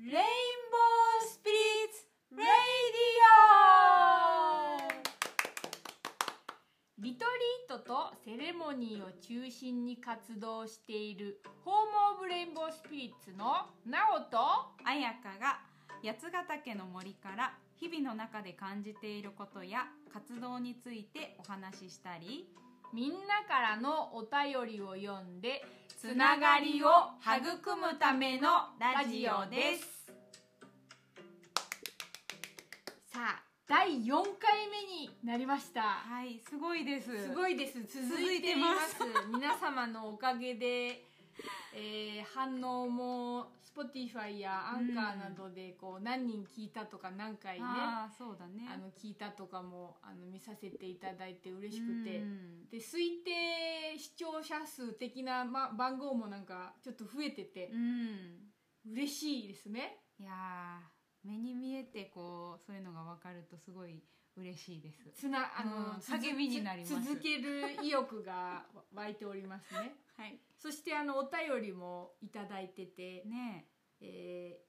[0.00, 0.22] レインボー
[1.28, 1.60] スピリッ
[1.92, 2.46] ツレイディ
[7.00, 7.24] オリト
[7.68, 11.80] リートとセレモニーを中心に活動しているホーム
[12.16, 14.38] オブレインボースピリッツのナオと
[14.84, 15.58] 彩香が
[16.04, 22.48] 八ヶ岳の森から日々の中で感じていることや活動についてお話ししたり
[22.94, 25.62] みんなからのお便りを読んで
[26.00, 26.88] つながりを
[27.20, 29.97] 育むためのラジオです
[33.68, 35.82] 第4回目になりました。
[35.82, 37.24] はいすごいです。
[37.28, 37.74] すごいです。
[37.82, 38.96] 続いています。
[39.30, 41.04] 皆様のおかげで、
[41.74, 48.66] えー反応も Spotify やアンカーなどでこう何人聞いたとか何回ねあああそうだね。
[48.80, 52.70] の聞いたとかもあの見させていただいて嬉しくて、うん。
[52.70, 58.92] で推定視聴者数的な、ま、番号もなんかちょっと増えててうん。
[58.92, 59.98] 嬉しいですね。
[60.18, 60.97] いやー
[61.28, 64.02] 目に見えてこうそういうのが分かるとすごい
[64.36, 65.10] 嬉しいです。
[65.14, 66.94] つなあの、うん励みになります。
[66.94, 69.94] 続ける意欲が湧いておりますね。
[70.16, 70.40] はい。
[70.56, 73.68] そしてあのお便りもいただいてて、ね
[74.00, 74.62] え。
[74.64, 74.68] ー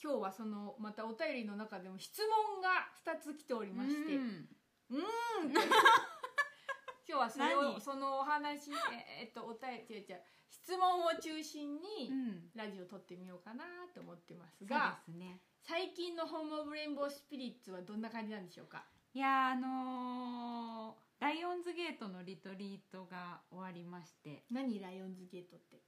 [0.00, 5.58] 今日はそのまたお便りの中でも質問が2つ来ておりえまして、ううんん、って。
[7.08, 7.80] 今日はそれを何？
[7.80, 12.50] そのお話えーっとお便り違う違う質問を中心にうん。
[12.54, 15.40] ラジオ撮ってみようかなと思ってますそうが、ですね。
[15.62, 18.84] 最近のホームオブレインボースピリッツはどんな感じなんでしょうか？
[19.14, 24.44] いやーあのーライオンズゲートのリトリートが終わりまして。
[24.50, 25.82] 何ライオンズゲートって？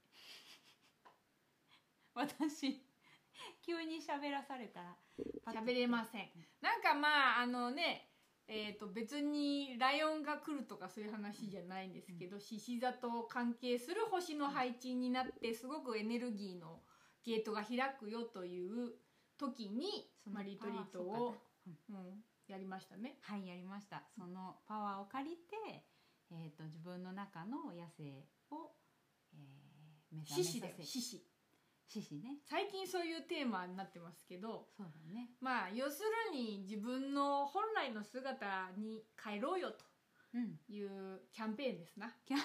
[2.13, 2.81] 私
[3.65, 4.97] 急に喋らされたら
[5.47, 6.29] 喋れません。
[6.61, 8.10] なんかまああのね
[8.47, 16.81] えー、と別にライオンが来るとかそういう話じゃないんですけど獅子座と関係する星の配置になってすごくエネルギーの
[17.23, 18.93] ゲートが開くよという
[19.37, 21.35] 時に、そのまあ、リトリートあをそ
[21.67, 23.17] うんうん、やりましたね。
[23.21, 24.03] はいやりました。
[24.17, 25.83] そのパワーを借りて、
[26.31, 28.71] えー、と自分の中の野生を、
[29.33, 31.30] えー、目覚めさせ獅子だよ獅子
[31.91, 32.39] 獅子ね。
[32.47, 35.31] 最近そういうテーマになってますけどそうだね。
[35.41, 39.83] まあ要するに自分の本来の姿に帰ろうよと
[40.33, 40.57] うん。
[40.69, 42.07] いうキャンペーンですな。
[42.25, 42.41] キャン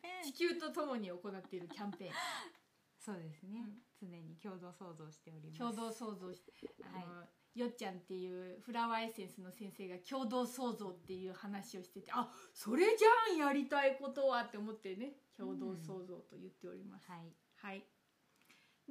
[0.00, 2.12] ペ地球とともに行っているキャンペーン。
[2.96, 3.66] そうですね、
[4.00, 5.58] 常に共同創造しております。
[5.58, 6.52] 共同創造して
[6.84, 17.34] あの、はよっちゃんっていうフラワーエッセンスの先生が共同創造っていう話をしててあそれじゃんやりたいことはって思ってね共同創造と言っております、はい。
[17.56, 17.84] はい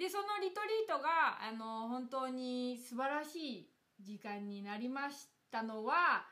[0.01, 3.69] でそのリトリートがあの本当に素晴らしい
[4.01, 6.25] 時間になりましたのは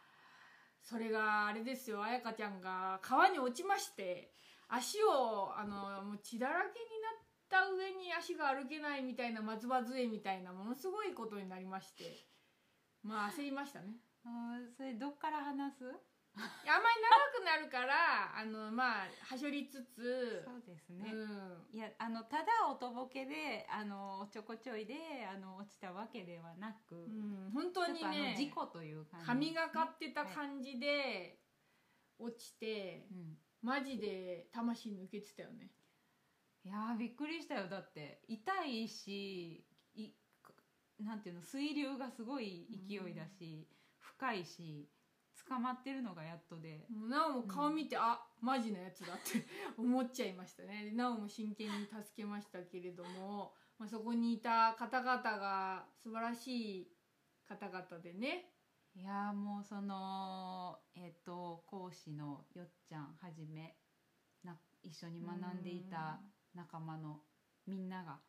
[0.82, 2.04] それがあれですよ。
[2.04, 4.34] 彩香ちゃんが川に落ちまして
[4.70, 12.26] 足をあのもう血だらけになった上に足が歩けないみたいな松葉杖みたいなものすごいことになりまして。
[13.04, 13.98] まあ焦りましたね。
[14.26, 15.84] あそれどっから話す？
[16.40, 20.44] あんまり長くなるからあのまあはしょりつつ。
[20.46, 21.68] そうですね、うん。
[21.72, 31.42] いやあのただおとぼけであのおちょこちょいであの落ちたわけではなく、うん、本当にね事故という感じ神がかってたはい感じで
[32.18, 33.38] 落ちてうん。
[33.62, 35.72] マジで魂抜けてたよね。
[36.64, 37.68] いやーびっくりしたよ。
[37.68, 39.66] だって痛いし
[39.96, 40.14] い
[41.00, 43.68] なんていうの水流がすごい勢いだし、
[44.00, 44.90] 深いし
[45.48, 46.86] 捕まってるのがやっとで。
[46.90, 49.46] なおも顔見て、あマジなやつだって
[49.78, 50.86] 思っちゃいましたね。
[50.86, 56.92] でなおも真剣に助けましたけれども、まあ、そこにいた方々が素晴らしい
[57.48, 58.54] 方々でね。
[58.96, 63.78] いやーもうそのえっ、と講師のよっちゃんはじめ
[64.44, 66.20] な一緒に学んでいた
[66.54, 67.22] 仲間の
[67.68, 68.20] みんなが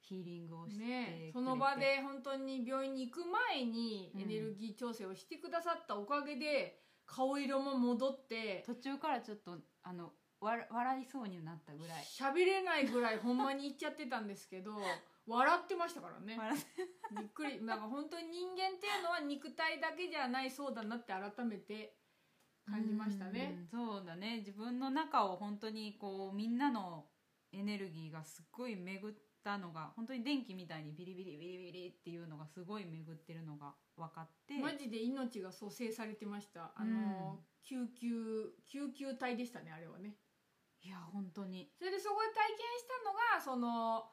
[0.00, 4.20] ヒーリングをしてねその場で本当に病院に行く前にうん。
[4.22, 12.04] エネルギー調整をしてくださったおかげで顔色も戻って途中からちょっとあのわ笑いそうになったぐらい。
[12.04, 14.76] 喋れないぐらい ほんまに言っちゃってたんですけど
[15.26, 16.36] 笑ってましたからね。
[16.38, 16.56] 笑
[17.16, 17.62] びっくり。
[17.62, 21.96] なんか本当に人間っていうのは 肉体だけじゃないそうだなって改めて
[22.64, 23.56] 感じましたね。
[23.58, 23.66] うん。
[23.66, 24.38] そうだね。
[24.38, 27.10] 自分の中を本当にこうみんなの
[27.52, 29.16] エネルギーがすっごい巡っ
[29.48, 34.58] たのが本当に電気みたいにビリビリビリビリっていうのがすごい巡ってるのが分かって。
[34.60, 36.72] マジで命が蘇生されてました。
[36.76, 40.16] あの、救急救急隊でしたねあれはね。
[40.82, 41.70] いや本当に。
[41.78, 44.10] それでそこで体験したのがその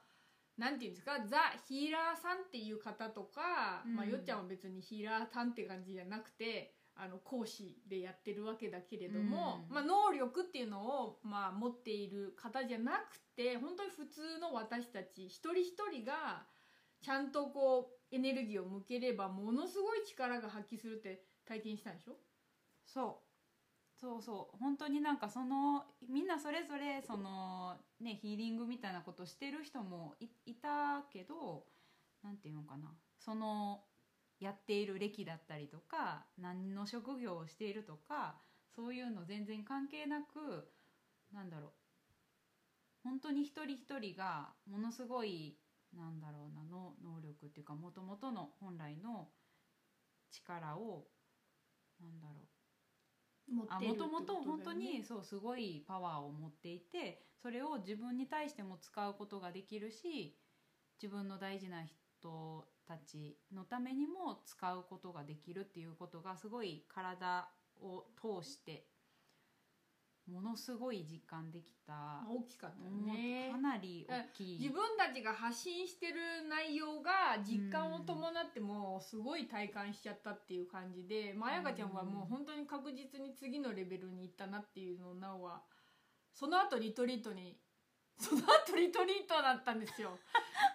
[0.58, 3.96] なんていうんですかザ・ヒーラーさんっていう方とか、うん。
[3.96, 9.76] まあ、よっちゃんは別にヒーラーさんって感じじゃなくてあの講師でやってるわけだけれども、うん。
[9.76, 16.48] まあ、能力っていうのを、まあ、持っている方じゃなくて本当に普通の私たち一人一人が
[17.02, 22.14] ちゃんとこうエネルギーを向ければものすごい力が発揮するって体験したんでしょ？
[22.86, 24.00] そう。
[24.00, 24.58] そうそう。
[24.58, 31.66] 本当になんかそのみんなそれぞれそのねヒーリングみたいなことしてる人もいいたけど
[32.24, 32.92] なんていうのかな。
[33.20, 33.84] その
[34.40, 38.36] やっている歴だったりとか何の職業をしているとか
[38.76, 40.70] そういうの全然関係なく
[41.34, 41.72] なんだろう
[43.04, 45.58] 本当に一人一人がものすごい
[45.96, 49.30] なんだろうなの能力っていうかもともとの本来の
[50.32, 51.08] 力を
[52.00, 60.36] なんだろうあもともと本当にそうすごいパワーを持っていてそれを自分に対しても使うことができるし
[61.02, 67.48] 自分の大事な人たちのためにも使うことができるっていうことがすごい体
[67.82, 68.86] を通して
[70.32, 72.26] ものすごい実感できた。
[72.28, 73.52] 大きかったよね。
[73.52, 74.60] かなり大きい。
[74.60, 76.14] 自分たちが発信してる
[76.50, 85.62] 内容が実感を伴ってもすごい体感しちゃったっていう感じで、まあやかちゃんはもう本当に確実に次のレベルに行ったなっていうのをなおは
[86.34, 87.60] その後リトリートに
[88.18, 90.18] その後リトリートだったんですよ。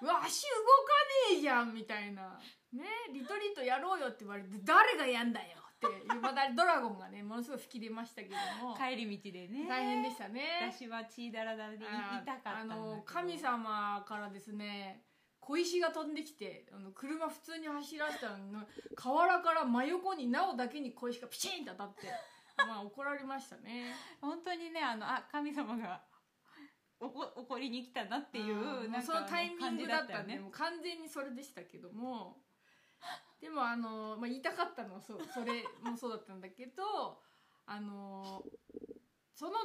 [0.03, 2.39] う わ足動かねえじゃんみたいな。
[2.73, 8.77] ねリトリートやろうよって言われて誰がやんだよってまだドラゴンがねものすごい吹き出ましたけども。
[8.77, 9.67] 帰り道でね。
[9.67, 10.71] 大変でしたね。
[10.73, 11.87] 私は血だらだらで痛
[12.27, 15.05] かったあの神様からですね
[15.41, 18.57] 小石が飛んできてあの車普通に走らせたのに
[18.95, 22.07] 河原から真横になおだけに小石がピチンと当たって
[22.59, 23.95] まあ怒られましたね。
[24.21, 26.03] 本当にねあのあ神様が
[27.01, 32.37] 怒怒りに来たなっていうなんかそのタイミングだったね、もう完全にそれでしたけども。
[33.41, 36.83] でもあの、まあ、言いたかったのはそうそれもそうだったんだけど
[37.65, 38.45] あの
[39.35, 39.59] その能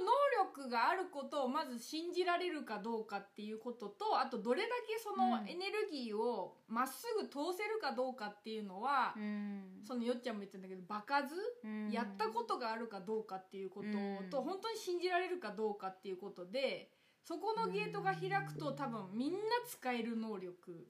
[0.53, 11.35] 力があることをまず信じられるかどうかっていうこととあとどれだけそのエネルギーをまっすぐ通せるかどうかっていうのは、うん、そのよっちゃんも言ってたんだけど場数、
[11.65, 13.89] うん、やったことがあるかどうかっていうこと
[14.31, 16.89] と、うん、本当に信じられるかどうかっていうことで
[17.27, 19.37] そこのゲートが開くと多分みんな
[19.67, 20.87] 使える能力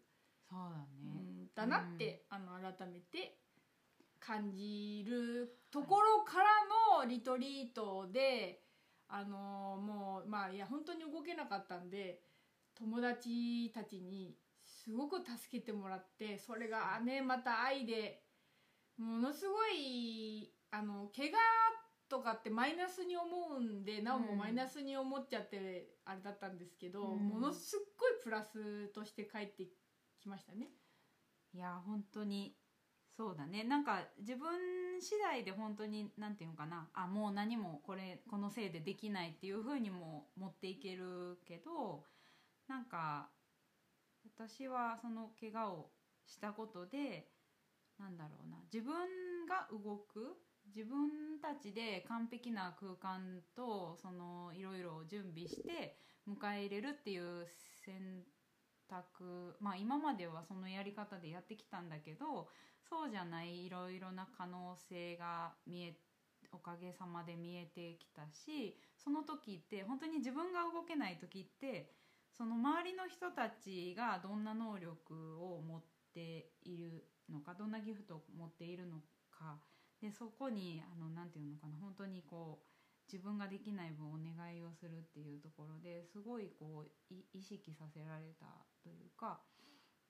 [0.49, 3.39] そうだね、だなって、あの改めて
[4.19, 8.61] 感じるところからのリトリートで、
[9.07, 12.19] あのもうまあいや本当に動けなかったんで
[12.75, 18.21] 友達たちにすごく助けてもらってそれがねまた愛で
[18.97, 21.37] ものすごいあの怪我
[22.15, 23.25] とかってマイナスに思
[23.57, 29.65] うんでなおもマイナスに思っちゃってあれだったんですけど、うん、ものすっごいプラスとして帰って
[30.21, 30.69] きましたね。
[31.53, 32.55] いや本当に。
[33.17, 33.63] そうだね。
[33.63, 36.87] なんか自分次第で本当に何て言うのかな。
[36.93, 42.03] あもう何もこれこのせいでできないっていうふうにも持っていけるけど
[42.67, 43.29] なんか
[44.37, 45.89] 私はその怪我を
[46.25, 47.27] したことで
[47.99, 48.57] なんだろうな。
[48.71, 48.95] 自分
[49.47, 50.37] が動く
[50.73, 55.97] 自分たちで完璧な空間とそのいろいろ準備して
[56.27, 57.47] 迎え入れるっていう
[57.85, 58.23] 選
[58.89, 62.47] 択まあ今まではそのやり方でやってきたんだけど
[62.89, 65.97] そうじゃないいろいろな可能性が見え
[66.51, 71.91] おかげさまで見えてきたしその時って本当に自分が動けない時って
[72.37, 78.97] その周りの人たちがどんな能力を持っているのかどんなギフトを持っているの
[79.31, 79.57] か
[80.01, 82.75] でそこにあのなて言うのかな本当にこう
[83.11, 88.45] 自分ができない分お願いをするっていうところですごいこう意識させられた
[88.83, 89.39] というか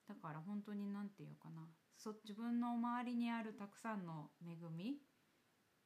[0.08, 1.66] だから本当に何て言うかな
[1.96, 4.96] そ自分の周りにあるたくさんの恵み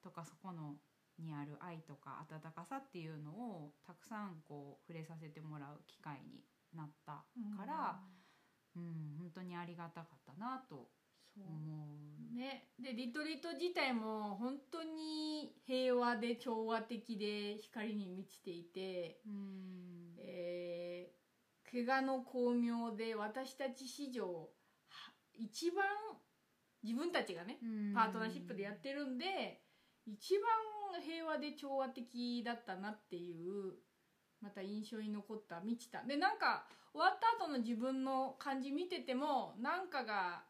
[0.02, 0.76] とかそこの
[1.18, 6.40] にある愛とか温かさっていうのをたくさんこう触れさせてもらう機会に
[6.74, 7.24] なった
[7.56, 8.00] から、
[8.74, 10.88] うん、うん、本当にありがたかったなと
[11.34, 12.34] そう。
[12.36, 12.68] ね。
[12.78, 24.48] でリトリート自体も本当に平和で調和的で光に満ちていて、うん、えー、怪我の巧妙で私たち史上
[25.38, 25.84] 一番
[26.82, 27.58] 自分たちがね、
[27.94, 29.60] パートナーシップでやってるんで
[30.06, 33.74] 一番平和で調和的だったなっていう
[34.40, 36.02] また印象に残った満ちた。
[36.02, 40.42] でなんか終わった後の自分の感じ見ててもなんかが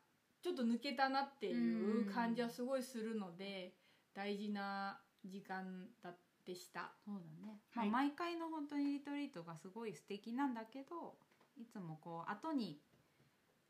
[0.43, 3.75] ちょっと抜けたなっていう感じはすごいするので、
[4.15, 6.15] 大事な時間だ
[6.47, 6.93] でした。
[7.05, 11.15] そうだね、はい、まあ、毎回の本当にリトリートがすごい素敵なんだけど
[11.61, 12.81] いつもこう後に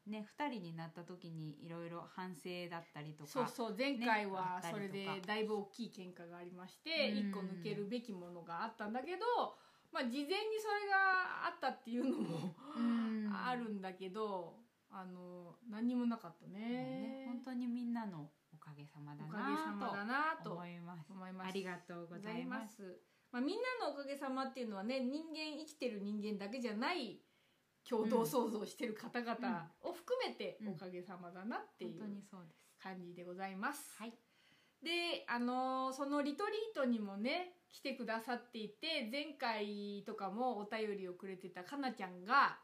[0.06, 9.20] ね、2人になった時にいろいろ反省だったりとかそうそう前回はそれでだいぶ大きい喧嘩がありまして、1個抜けるべきものがあったんだけど、
[9.92, 10.26] まあ、事前に
[10.58, 12.54] それがあったっていうのも
[13.46, 14.54] あるんだけど
[14.92, 16.58] あの何にもなかったね。
[16.60, 21.12] ね本当にみんなのおかげさまだおかげさまだなとなと思います。
[21.12, 21.48] 思います。
[21.48, 22.76] ありがとうございます。
[22.76, 23.00] す
[23.32, 27.20] まあ、みんなのおかげさまっていうのはね人間生きてる人間だけじゃない
[27.88, 32.60] 共同創造してる方々を含めてうんおかげさまだなってい本当にうそうです。
[32.82, 33.94] 感じでございます。
[33.98, 34.12] はい。
[34.82, 42.58] であのーそのリトリートにもね来てくださっていて前回とかもお便りをくれてたかなちゃんが、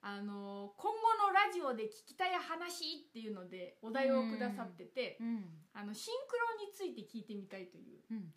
[0.00, 5.44] あのー今後のラジオで聞きたい話っていうのでお題をくださってて、うん。
[5.74, 8.00] あのシンクロについて聞いてみたいという。
[8.10, 8.32] うん。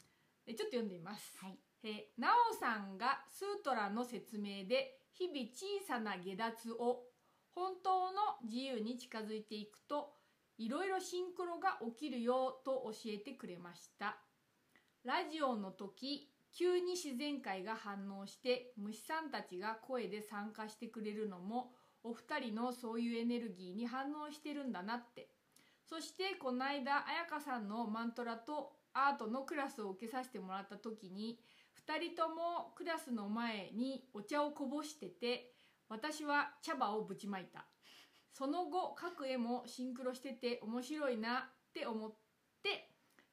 [0.45, 1.33] でちょっと読んでみます。
[1.37, 1.57] はい。
[1.83, 7.03] えーなおさんがスートラの説明で日々小さな下脱を
[7.51, 10.13] 本当の自由に近づいていくと
[10.57, 14.17] いろいろシンクロが起きるよと教えてくれました。
[15.03, 21.71] ラジオの時急に自然界が反応して虫さんたちが声で参加してくれるのも
[22.03, 25.29] お二人のそういうエネルギーに反応してるんだなって。
[25.87, 31.39] そしてこの間彩香さんのマントラとアートのクラスを受けさせてもらった時に
[31.87, 35.51] 2人ともクラスの前にお茶をこぼしてて
[35.89, 37.65] 私は茶葉をぶちまいた。
[38.31, 42.13] その後各絵もシンクロしてて面白いなって思っ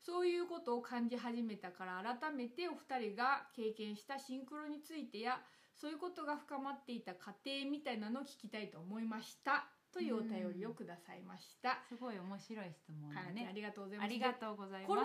[0.00, 5.40] そういうことを感じ始めたから改めてお二人が経験したシンクロについてや
[5.74, 9.68] そういうことが深まっていた過程みたいなのを聞きたいと思いました。
[9.92, 11.80] というお便りをくださいました。
[11.88, 13.48] すごい面白い質問だね。
[13.54, 14.06] りがとうございます。
[14.06, 14.86] ありがとうございます。
[14.86, 15.04] このお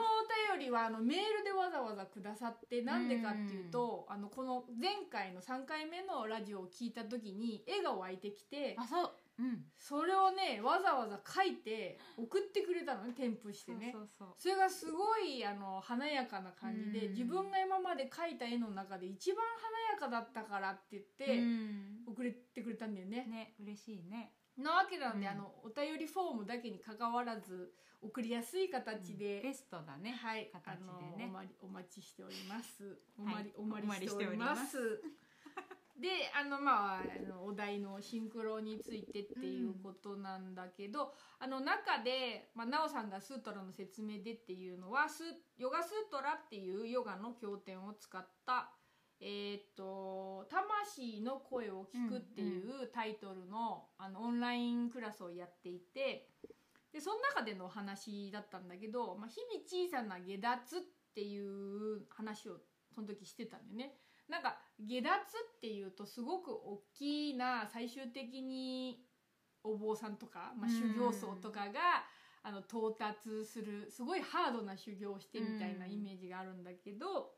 [0.58, 9.66] 便りはあのメールでわざわざくださってなんでかっていうと、あのこの前回の3回目のラジオを聞いた時に絵が湧いてきてあそううん。
[9.78, 13.92] それをねわざわざ書いて送ってくれたのね添付してね。
[13.92, 17.14] そうそうそれがすごいあの華やかな感じでうん。
[17.14, 22.04] 自分が今まで描いた絵の中で一番華やかだったからって言っそうてうん。
[22.08, 23.26] 送ってくれたんだよね。
[23.28, 24.34] ね嬉しいね。
[24.58, 25.32] なわけなんで、うん。
[25.34, 30.12] あのお便りフォームだけに関わらず送りやすい形で、ベストだね。
[30.22, 33.00] はい、形であのねおまりお待ちしております。
[33.18, 33.34] おはい。
[33.36, 34.56] まり、おまおまりりしておりま。
[34.56, 34.78] して
[36.00, 45.24] で、あのまああのお題のシンクロについてっていうことなんだけど、あの中でまあなおさんがスートラの説明でっていうのはス
[45.58, 48.72] ヨガスートラっていうヨガの経典を使った。
[49.26, 56.28] えーっと「魂の声を聞く」っていうタイトルの,、あのオンラインクラスをやっていて
[56.92, 60.82] でその中でのお話だったんだけど、まあ、日々小さな下脱っ
[61.16, 62.60] ていう話を
[62.94, 63.98] その時してたんだよね。
[64.34, 68.98] なんか下脱っていうとすごく大きな最終的に
[69.64, 72.04] お坊さんとか、まあ、修行僧とかが、
[72.42, 77.36] あの到達するすごいハードな修行をしてみたいなイメージがあるんだけど、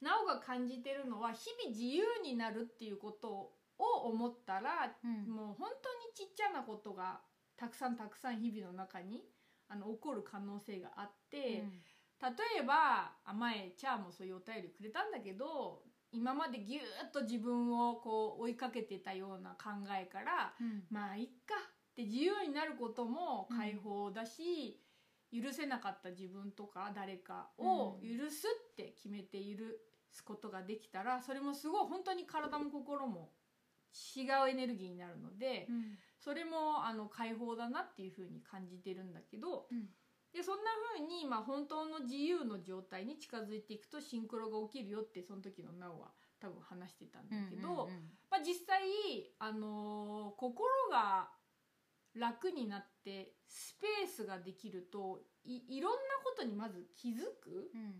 [0.00, 5.30] なおが感じてるのは日々自由になるっていうことを思ったらうん。
[5.30, 7.20] もう本当にちっちゃなことが
[7.56, 9.22] たくさんたくさん日々の中に
[9.68, 11.64] あの起こる可能性があって、
[12.30, 20.84] 例えばあ前チャーもそういうお便りくれたんだけど今までぎゅーっと自分をこう追いかけてたような考えからうん。
[20.90, 21.54] まあいっか
[21.90, 24.80] って自由になることも解放だし、
[25.32, 28.18] 許せなかった自分とか誰かをうん。
[28.18, 29.64] 許すって決めて許
[30.12, 33.32] すことができたらそれもすごい本当に体も心も
[34.16, 35.98] 違うエネルギーになるので、うん。
[36.20, 39.88] それもあの解放だなっていうふうに感じてるんだけど、うん
[40.34, 46.08] でそんな風にまあ本当の自由の状態に近づいていくとシンクロが起きるよってその時のなおは
[46.40, 47.88] 多分話してたんだけど、うんうんうん。
[48.28, 48.82] まあ、実際、
[49.38, 51.30] あのー心が
[52.14, 57.70] 楽になってスペースができるといいろんなことにまず気づく。
[57.72, 57.94] うん。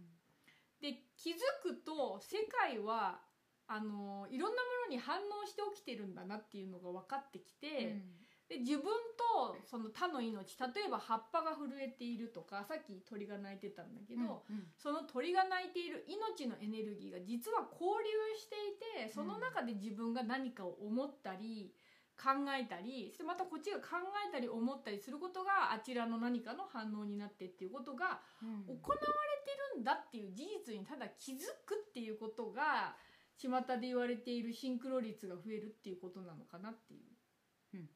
[0.80, 3.20] で気づくと世界は
[3.66, 8.02] あのいろんなものに反応して起きてるんだなっていうのが分かってきて、
[8.48, 8.84] で自分
[9.16, 18.56] とその他の命例えば葉っぱが震えているとかさっき鳥が鳴いてたんだけど、うんその鳥が鳴いている命のエネルギーが実は交流して
[19.00, 21.72] いてその中で自分が何かを思ったり
[22.20, 23.96] 考えたりそしてまたこっちが考
[24.28, 28.64] えたり思ったりすることがあちらの何かの反応になってっていうことがうん。
[28.66, 32.96] 行われてるんだっていう事実にただ気づくっていうことが
[33.38, 33.48] 巷
[33.80, 37.00] で言われているシンクロ率が増えるっていうことなのかなっていう。
[37.74, 37.88] うん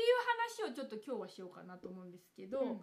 [0.00, 2.80] っていう話をちょっと今日はしようかなと思うんですけど、うん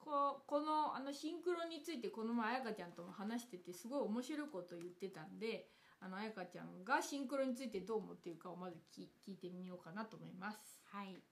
[0.00, 5.68] こうこのあのシンクロについてこの前彩香ちゃんとも話しててすごい面白いこと言ってたんで
[6.00, 10.80] あの彩香ちゃんがシンクロについてどう思っているかをまず聞聞いてみようかなと思います。
[10.84, 11.22] はい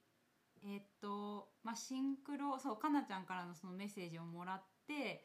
[0.63, 5.25] えーっとまあシンクロそうかなちゃんからのそのメッセージをもらって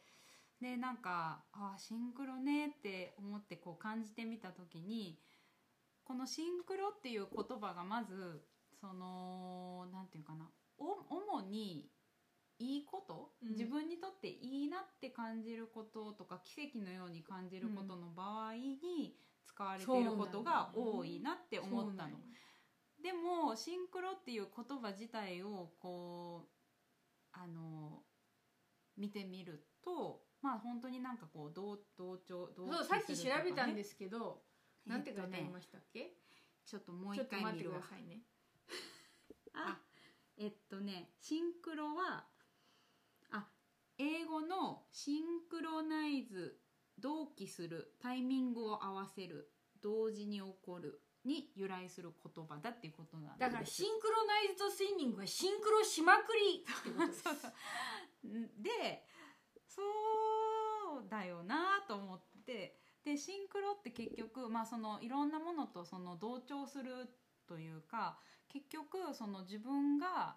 [0.62, 5.20] でなんかあシンクロねって思ってこう感じてみた時に
[6.06, 8.42] このシンクロっていう言葉がまず
[8.84, 10.50] そのなんていうかな。
[10.78, 11.90] お主に
[12.60, 13.50] いいこと、うん。
[13.52, 22.18] 自分にとっていいなって感じることとか奇跡のように感じることの場合に使われていることが多いなって思ったの。
[23.02, 26.50] でもシンクロっていう言葉自体をこう
[27.32, 28.02] あの
[28.98, 34.42] 見てみるとまあ本当になんかこう同同調同そうさっき調べたんですすけど、
[34.86, 36.16] なんて書いてありねましたっけ、
[36.66, 38.22] ちょっともう一ちょっと待って回見るわくださいね
[39.54, 39.78] あ
[40.38, 42.26] えっとねシンクロは
[43.32, 43.48] あ
[43.98, 46.58] 英語のシンクロナイズ
[47.00, 53.50] 同期するタイミングを合わせる同時に起こるに由来する言葉だっていうことなんです。
[53.50, 57.24] だからシンクロナイズドスイミングはシンクロしまくりってことです。
[58.62, 59.06] で
[59.68, 59.82] そ
[61.00, 67.10] うだよなと思ってでシンクロって結局、まあ、そのいろんなものとその同調する
[67.48, 68.18] というか
[68.54, 70.36] 結局その自分が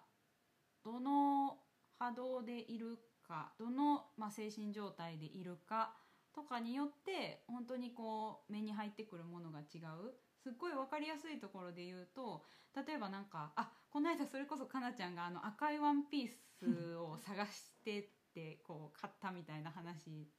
[0.83, 1.57] どの
[1.99, 2.97] 波動でいる
[3.27, 5.93] かどの、まあ、精神状態でいるか
[6.33, 10.13] とかによって本当にこう目に入ってくるものが違う。
[10.43, 12.43] すっごい分かりやすいところで言うと
[12.73, 20.29] 例えばなんかあこの間それこそかなちゃんがあの赤いワンピースを探してってこう買ったみたいな話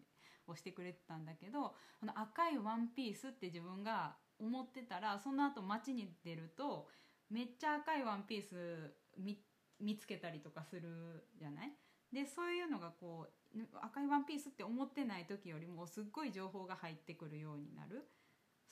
[0.47, 6.89] をしてくれてたんだけどこの赤いワンピースって自分が思ってたらその後街に出ると
[7.31, 9.39] めっちゃ赤いワンピース見
[9.81, 11.73] 見つけたりとかするじゃない？
[12.13, 18.09] でそういうのがこう赤いワンピースって思ってない時よりもすっごい情報が入ってくるようになる。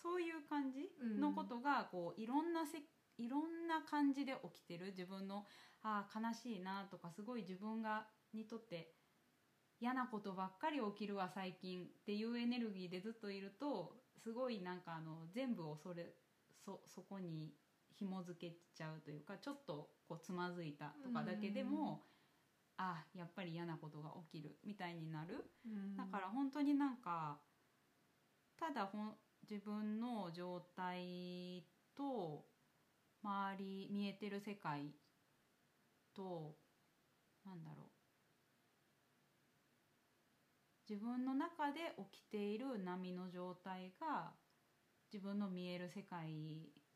[0.02, 2.78] そういう感じのことがこういろんなせ
[3.18, 4.86] いろんな感じで起きてる。
[4.86, 5.46] 自分の
[5.82, 8.92] あー悲しいなとかすごい自分がにとって
[9.80, 16.14] 嫌なことばっかり起きるわ最近っていうエネルギーでずっといるとすごいなんかあの全部をそれ
[16.64, 17.52] そそこに
[17.99, 22.02] 紐付けちゃうというかちょっとこうつまずいたとかだけでも、
[22.76, 25.45] あやっぱり嫌なことが起きるみたいになる。
[25.97, 27.41] だから本当になんか
[28.56, 29.17] ただほん
[29.49, 32.45] 自分の状態と
[33.23, 34.95] 周り見えてる世界
[36.15, 36.59] と
[37.45, 37.91] なんだろう。
[40.89, 41.80] 自分の中で
[42.13, 44.37] 起きている波の状態が
[45.13, 46.28] 自分の見える世界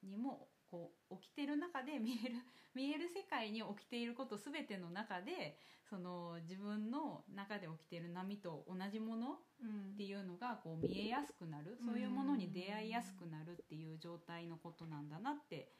[0.02, 2.36] にもこう起きてる中で見える
[2.74, 9.92] 見える世界に起きていること全ての中でその自分の中で起きている波と同じものうん。
[9.92, 15.74] っていうのがこう見えやすくなるそういうものに出会いやすくなるっていう状態のことなんだなって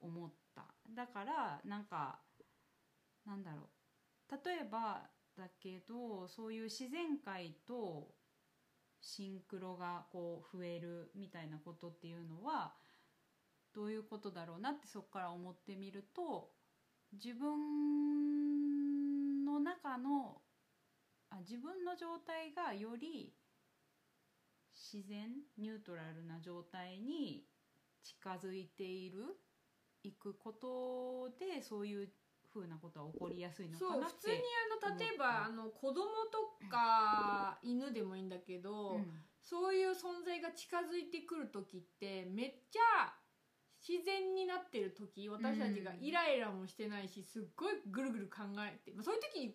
[0.00, 0.74] 思った。
[0.90, 2.20] だからなんか
[3.24, 3.70] なんだろ
[4.28, 4.44] う。
[4.44, 8.14] 例えばだけどそういう自然界と
[9.00, 12.74] シンクロがこう増えるみたいなことっていうのは
[13.76, 16.48] どういうことだろうなってそこから思ってみると
[17.12, 20.38] 自分の中の
[21.28, 23.34] あ自分の状態がより
[24.74, 27.44] 自然ニュートラルな状態に
[28.02, 29.18] 近づいている
[30.02, 32.08] いくことでそういう
[32.52, 34.36] ふうなことは起こりやすいのかなって普通に
[34.82, 39.04] あの例えばあの子供とか犬でもいいんだけど、うん。
[39.46, 43.14] そういう存在が近づいてくる時ってめっちゃ
[43.86, 49.54] 自然になってる時私たちがイライラもしてないしすっごいぐるぐる考えて、まあ、そういう時に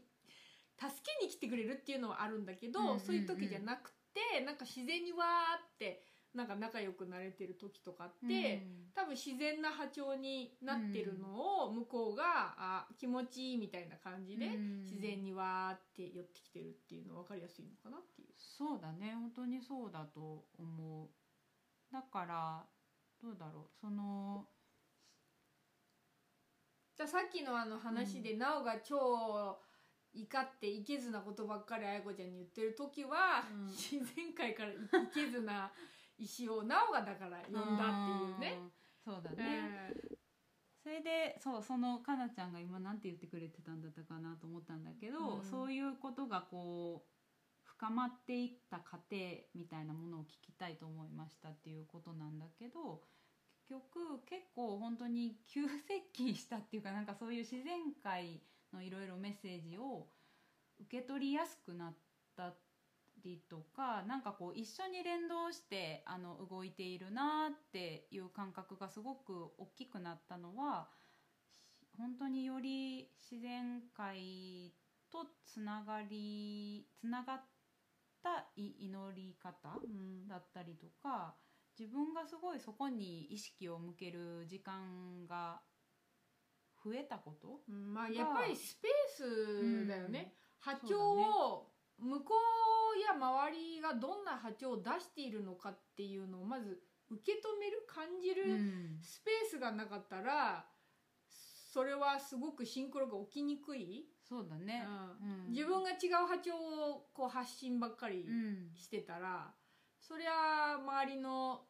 [0.80, 0.90] 助
[1.20, 3.00] けに来てくれるっていうのはあるんだけど、うんうんうん。
[3.00, 6.02] そういう時じゃなくてなんか自然にわーって
[6.34, 8.66] なんか仲良くなれてる時とかって、
[8.96, 11.28] 多分自然な波長になってるの
[11.66, 12.24] を向こうが、
[12.58, 14.84] あ気持ちいいみたいな感じで、うん。
[14.84, 18.30] 自然にわーって寄ってきてるっていうの分かりやすいのかなっていう。
[18.38, 19.14] そうだね。
[19.14, 21.10] 本当にそうだと思う。
[21.92, 22.64] だから
[23.22, 23.64] どうだろう？
[23.80, 24.46] その
[26.98, 29.58] じゃあさっきのあの話で、なおが超
[30.14, 33.68] 怒っていけずなことばっかりあやこちゃんに言ってる時は、うん。
[33.68, 34.74] 自然界からい
[35.14, 35.72] けずな
[36.18, 38.58] 石をなおがだから呼んだっていうね。
[38.60, 38.72] うん。
[39.04, 40.18] そうだね、え
[40.84, 45.44] それでそうそのかなちゃんが今なんて言ってくれてたんだったかなと思ったんだけど、うん。
[45.44, 47.11] そういうことがこう
[47.82, 49.18] 深まっていった過程
[49.56, 53.02] みたいなものを聞きたいと思いましたっていうことなんだけど
[53.68, 55.70] 結局結構本当に急接
[56.14, 58.40] 近したっていうかなんかそういう自然界
[58.72, 60.06] のいろいろメッセージを
[60.80, 61.94] 受け取りやすくなっ
[62.38, 62.54] た
[63.24, 70.88] りとかなんかこう一緒に連動してあの動いているなっていう感覚がすごく大きくなったのは
[71.98, 74.72] 本当により自然界
[75.12, 77.42] とつながりつながっ
[78.24, 80.28] たい祈り方うん。
[80.28, 81.36] だったりとか
[81.78, 85.62] 自分がすごいそこに意識を向ける時間が
[86.84, 87.94] 増えたことうん。
[87.94, 91.68] まあやっぱりスペースだよね、波長そうだねを
[92.00, 92.34] 向こ
[92.96, 99.00] うや周りがどんな波長を出しているのかっていうのをまず受け止める感じるうん。
[99.02, 100.66] スペースがなかったら
[101.74, 104.88] それはすごくシンクロが起きにくい、そうだね、
[105.22, 105.28] うん。
[105.28, 105.52] うん。
[105.52, 108.72] 自分が違う波長をこう発信ばっかりうん。
[108.74, 109.52] してたら、
[110.00, 111.64] そりゃ周りの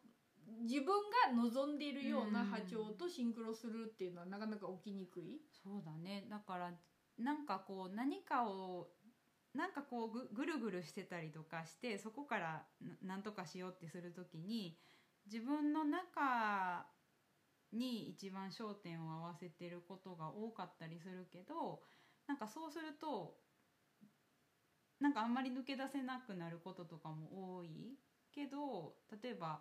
[0.62, 0.86] 自分
[1.26, 5.40] が望んでいるような波長とシンクロするっていうのはなかなか起きにくい。
[5.50, 6.24] そうだね。
[6.30, 6.70] だから
[7.18, 8.90] なんかこう何かを
[9.52, 12.62] なんかこうぐぐるぐるしてたりとかしてそこから
[13.02, 14.78] ななんとかしようってする時に
[15.26, 16.86] 自分の中
[17.72, 21.80] に一番焦点を合わせてることが多かったりするけど
[22.32, 23.36] なんかそうすると
[24.98, 27.68] なんかあんまり抜け出せなくなることとかも多い
[28.34, 29.60] けど例えば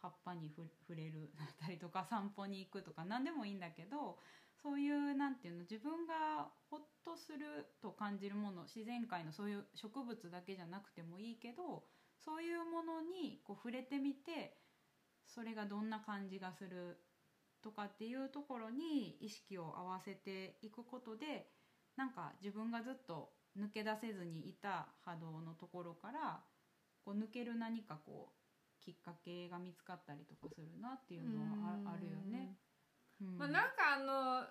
[0.00, 4.20] 葉っぱに触れるだったりとか 散歩に行くとか何でもいいんだけど
[4.62, 11.88] そういうなんていうの自分がホッとすると感じるもの自然界のそういう植物だけじゃなくてもいいけど
[12.20, 14.62] そういうものにこう触れてみて
[15.26, 17.04] それがどんな感じがする
[17.64, 21.53] とかっていうところに意識を合わせていくことで
[21.96, 26.40] なんか自分がずっと抜け出せずにいた波動のところから
[27.04, 32.56] こう抜ける何かこうきっかけが見つかったりとかするなっていうのはああるよね。
[33.20, 33.38] うん。
[33.38, 34.44] まあ、なんかあの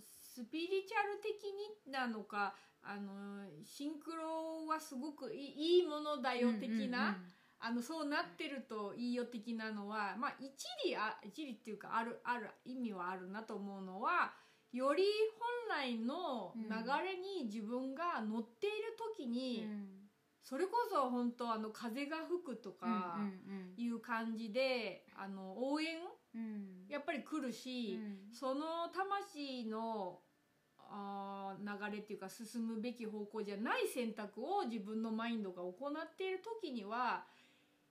[0.00, 7.18] スピリチュアル的になのかあのシンクロはすごくいいいいものだよ的な、
[7.58, 10.52] あのそうなってるといいよ的なのは、まあ、一
[10.84, 14.32] 理あ一理っていうかあるある意味はあるなと思うのは
[14.72, 15.04] より
[15.68, 16.68] 本来の流
[17.02, 19.88] れに自分が乗っている時うんに、うん。
[20.42, 25.98] それこそ本当あの風が吹くとかうんいう感じで、あの応援
[26.34, 26.88] うんうん。
[26.88, 28.34] やっぱり来るし、うん。
[28.34, 30.20] その魂の
[30.78, 37.24] あー流れっていうか進むべき方向じゃない選択を自分のマインドが行っている時には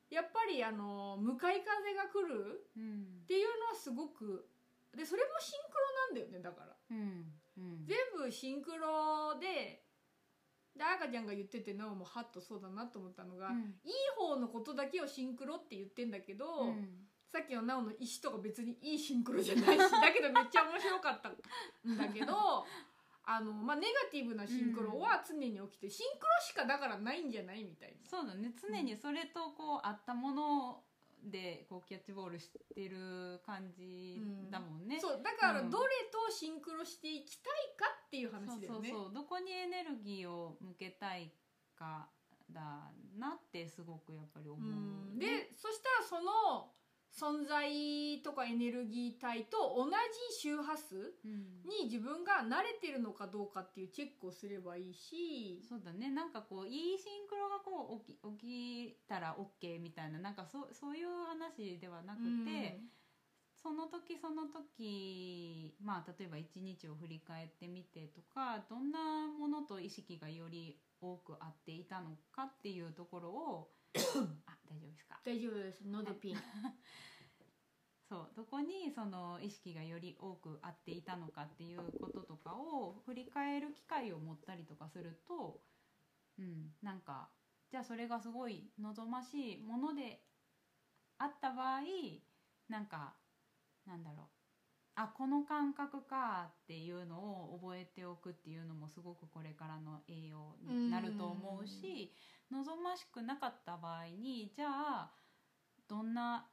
[0.09, 3.23] やっぱりあの向かい風が来るうん。
[3.23, 4.47] っていうのはすごく
[4.95, 6.75] でそれもシンクロなんだよねだから。
[6.91, 7.85] うんうん。
[7.85, 9.83] 全部シンクロで
[10.75, 13.79] で赤ちゃんが言っててなおもハッとそうだなと思ったのが、うん。
[13.83, 17.07] いい方のことだけをシンクロって言ってんだけど、うん。
[17.31, 22.65] さっきのなおの石とか別にいいシンクロじゃないし だけどめっちゃ面白かったんだけど
[23.25, 28.07] あの、まあ、ネガティブなシンクロは常に起きて、シンクロしかだからないんじゃないみたいな。
[28.07, 28.53] そうだね。
[28.61, 30.83] 常にそれとこうあったもの
[31.25, 34.99] でこうキャッチボールしてる感じだもんね。
[34.99, 35.69] そうだからうん。
[35.69, 38.89] どれとシンクロしていきたいかっていう話だよね。
[38.89, 39.13] そうそうそう。
[39.13, 41.31] どこにエネルギーを向けたい
[41.75, 42.07] か
[42.51, 45.19] だなってすごくやっぱり思う、うん。
[45.19, 46.71] でそしたらその
[47.15, 51.63] 存在とかエネルギー体と同じ周波数うん。
[51.63, 55.63] に自分が慣れてるのかどうかっていうチェックをすればいいし。
[55.67, 56.11] そうだね。
[56.11, 62.81] なんかこういいシンクロがこう起き起きたら OK みたいななんかそうそういう話ではなくて、
[63.55, 73.71] その時その時まあ例えば一日を振り返ってみてとかどんなものと意識がより多く合っていたのかっていうところを
[74.44, 75.19] あ大丈夫ですか？
[75.23, 75.87] 大丈夫です。
[75.87, 76.37] のでピン
[78.07, 85.59] そうどこにその意識がより多く合っていたのかっていうこととかを振り返る機会を持ったりとかすると、
[86.37, 87.29] うん、なんか
[87.71, 90.21] じゃあそれがすごい望ましいもので
[91.17, 91.81] あった場合
[92.69, 93.15] なんか
[93.87, 94.27] なんだろう。
[94.97, 102.13] あこの感覚かっていうのを覚えておくっていうのもすごくこれからの栄養になると思うし
[102.51, 105.11] 望ましくなかった場合にじゃあ
[105.87, 106.45] どんな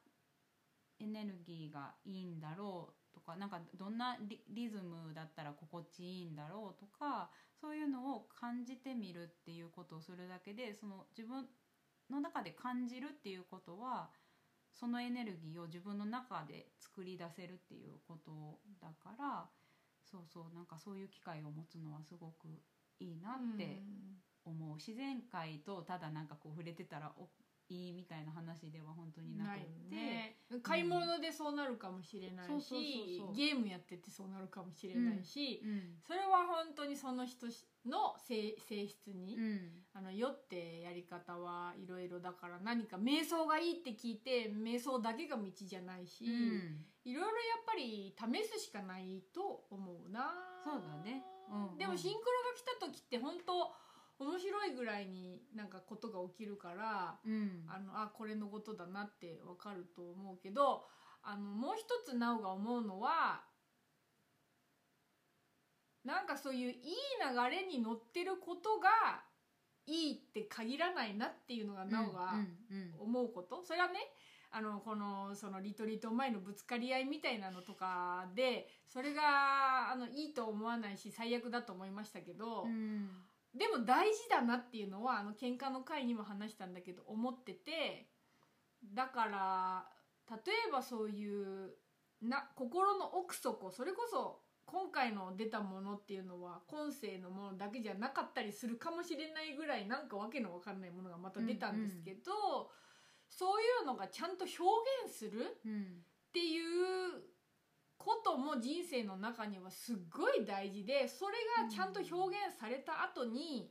[0.98, 4.16] エネルギーがいいんだろうとかなんかどんな
[4.48, 11.46] リズムだったら心地いいんだろうとかそういうのを感じてみるっていうことをするだけでその自分
[12.10, 14.10] の中で感じるっていうことは
[14.74, 19.44] そのエネルギーを自分の中で作り出せるっていうことだから
[20.04, 22.48] そうそうなんかそういう機会を持つのはすごく
[23.00, 23.82] いいなって
[24.44, 27.28] 思う、自然界とただなんかこう触れてたらお
[27.72, 30.36] いいみたいな話では本当になくて、ね。
[30.62, 37.46] 買い物でそうなるかもしれないしゲームやっててそうなるかもしれないし、うんそれは本当にその人
[37.86, 39.60] の性性質に、うん。
[39.94, 46.84] あのよってやり方はいろいろだから何か瞑想がいいって聞いて瞑想だけが道じゃないし、うん。
[47.04, 50.32] いろいろやっぱり試すしかないと思うな。
[50.64, 51.24] そうだね。
[51.50, 51.78] うんうん。
[51.78, 53.72] でもシンクロが来た時って本当
[54.22, 57.64] 面白いぐらいになんかことが起きるから、うん。
[57.68, 60.84] あのあこれのことだなってわかると思うけど
[61.22, 63.42] あのもう一つなおが思うのは
[66.04, 68.88] なんかそういういい流れに乗ってることが
[69.86, 72.34] いいって限らないなっていうのがなおが
[73.00, 73.94] 思うこと、それはね
[74.50, 83.08] あのこのそのリトリート前のぶつかり合いみたいなのとかでそれがあのいいと思わないし最悪だと思いましたけど、うん
[83.54, 88.08] でも大事だなっていうのはあの喧嘩の回にも話したんだけど思ってて
[88.94, 89.84] だから
[90.30, 91.74] 例えばそういう
[92.22, 102.70] な心の奥底それこそ今回の出たものっていうのは今世のものだけじゃなかったりするかもしれないぐらいなんかわけのわかんないものがまた出たんですけど、
[103.28, 104.62] そういうのがちゃんと表
[105.04, 107.22] 現するっていう
[108.04, 113.70] ことも人生の中にはすっごい大事でそれがちゃんと表現された後に、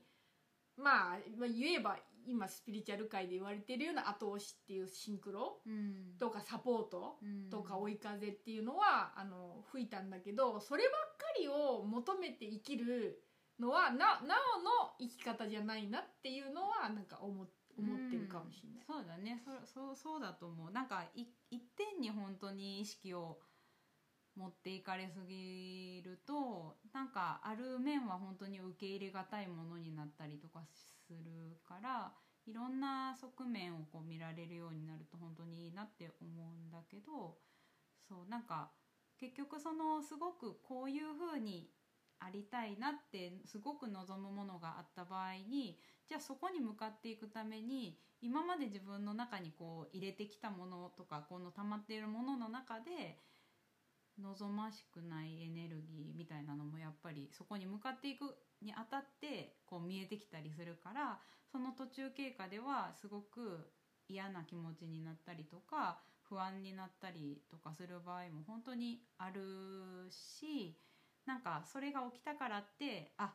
[0.78, 6.18] まあまあ言えば今スピリチュアル界で言われてるような後押しっていうシンクロうん。
[6.20, 7.50] とかサポートうん。
[7.50, 13.24] とか追い風っていうのはあの吹いたんだけどそればっかりを求めて生きる
[13.60, 18.84] のはななおの生き方じゃないなっていうのはなんか思思ってるかもしれない。
[18.86, 19.42] そうだね。
[19.66, 20.72] そそうそうだと思う。
[20.72, 23.40] なんかい一点に本当に意識を
[24.36, 30.62] 持っていかれすぎるとなんかある面は本当に受け入れがたいものになったりとか
[31.08, 32.14] するから
[32.48, 37.38] いろんな側面をこう見られるようになると本当にいいなって思うんだけど
[38.08, 38.72] そうなんか
[39.20, 41.70] 結局そのすごくこういうふうに
[42.20, 53.18] ありたいなってすごく望むものがあった場合にじゃあそこに向かっていくために今まで自分の中にこう入れてきたものとかこの溜まっているものの中で
[54.20, 61.20] 望ましくないエネルギーみたいなのもやっぱりそこに向かっていくにあたってこう見えてきたりするから
[61.52, 63.72] その途中経過ではすごく
[64.08, 70.78] 嫌な気持ちになったりとか不安になったりとかする場合も本当にあるし
[71.26, 73.34] なんかそれが起きたからってあ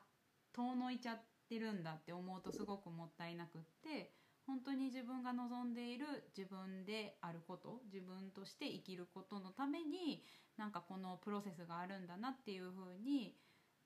[0.53, 4.13] 遠のいちゃってるんだって思うとすごくもったいなくって
[4.47, 6.07] 本当に自分が望んでいる
[6.37, 10.25] 自分であること自分として生きることのために
[10.57, 13.37] なんかこのプロセスがあるんだなっていう風に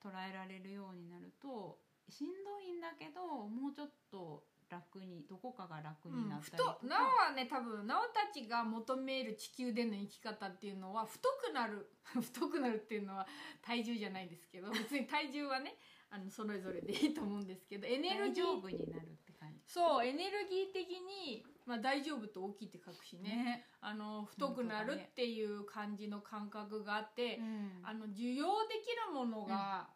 [0.03, 13.27] 捉えられるようになるとしんどいんだけどもうちょっと楽にどこかが楽になったりとか、ふとなおはね多分なおたちが求める地球での生き方っていうのは太くなる 太くなるっていうのは
[13.61, 15.75] 体重じゃないですけど別に体重はね
[16.09, 18.45] あのそれぞれでいいと思うんですけどエネル大ギー。
[18.45, 19.30] 丈夫になるって
[19.65, 23.29] そうエネルギー的に、まあ、大丈夫と大きいって書くしね。
[23.29, 23.65] ね。
[23.79, 27.81] あの太くなるっていう感じの感覚があって、うん。
[27.83, 29.89] あの需要できるものが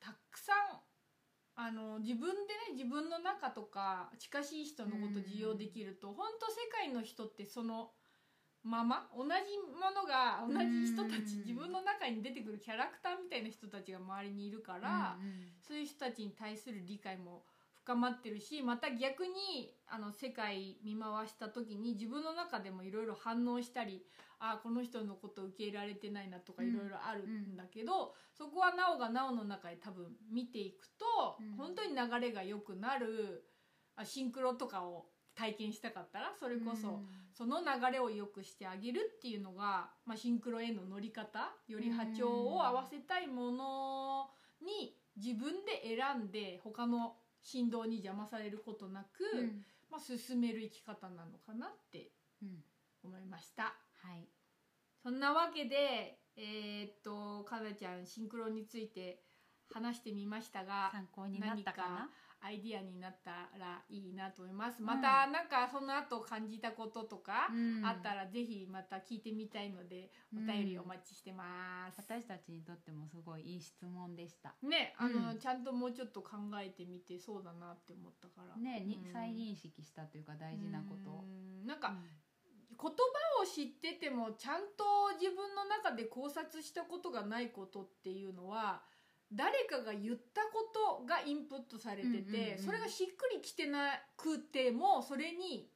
[0.00, 0.80] たくさん
[1.60, 7.90] あの自分でね自分の中とか近しい人のこと需要できると、本当世界の人ってその
[8.62, 11.40] まま同じものが同じ人たち、うん。
[11.46, 15.52] 自分の中に出てくるキャラクターみたいな人たちが周りにいるから、うんうん。
[15.60, 17.44] そういう人たちに対する理解も
[17.88, 24.02] 深まってるしまた逆にあの世界見回した時に自分の中でもいろいろ反応したり
[24.40, 26.68] あこの人のこと受け入れられてないなとかうん。
[26.68, 31.56] いろいろあるんだけど、そこはなおがなおの中で多分見ていくと、うん。
[31.56, 33.42] 本当に流れが良くなる
[33.96, 36.88] あシンクロとかを体験したかったらそれこそ。
[36.88, 37.06] うん。
[37.32, 49.64] その流れを良くしてあげるっていうのが、まあ、シンクロへの乗り方より波長を合わせたいものに自分で選んで他の振動に邪魔されることなく、うん。
[49.90, 52.64] まあ、進める生き方なのかなってうん。
[53.02, 53.64] 思いました。
[54.02, 54.28] はい。
[55.02, 59.22] そんなわけでえーっとかなちゃんシンクロについて
[59.72, 62.10] 話してみましたが参考になったかな？
[62.40, 64.82] アイディアになったらいいなと思います。
[64.82, 64.86] ん。
[64.86, 67.84] またなんかその後感じたこととか、うん。
[67.84, 72.00] あったらぜひまた聞いてみたいのでお便りお待ちしてます。
[72.00, 74.54] 私たちにとってもすごいいい質問でした。
[74.62, 75.38] ねあの、うん。
[75.38, 78.56] ちゃんともうちょっと考えてみてそうだなって思ったから。
[78.56, 79.12] ねにうん。
[79.12, 81.22] 再認識したというか大事なこと。
[81.22, 81.66] ん。
[81.66, 82.08] なんか、うん。
[82.80, 84.84] 言葉を知っててもちゃんと
[85.20, 88.82] 自分の中で考察したことがないことっていうのは
[89.32, 95.70] 誰かが言ったことがインプットされてて、うんうんうんそれがしっくりきてなくてもそれに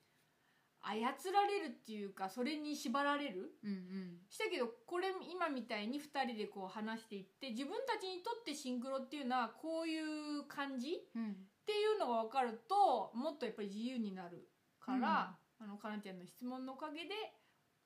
[0.80, 3.52] 操られるっていうかそれに縛られる。
[3.62, 4.18] うんうん。
[4.28, 11.30] したけどこれ今みたいに2人でこう話していって自分たちにとってシンクロっていうのはこういう感じうん。
[11.30, 14.48] っていうのが分かるともっとやっぱり自由になる
[14.80, 17.14] から、あのかなちゃんの質問のおかげで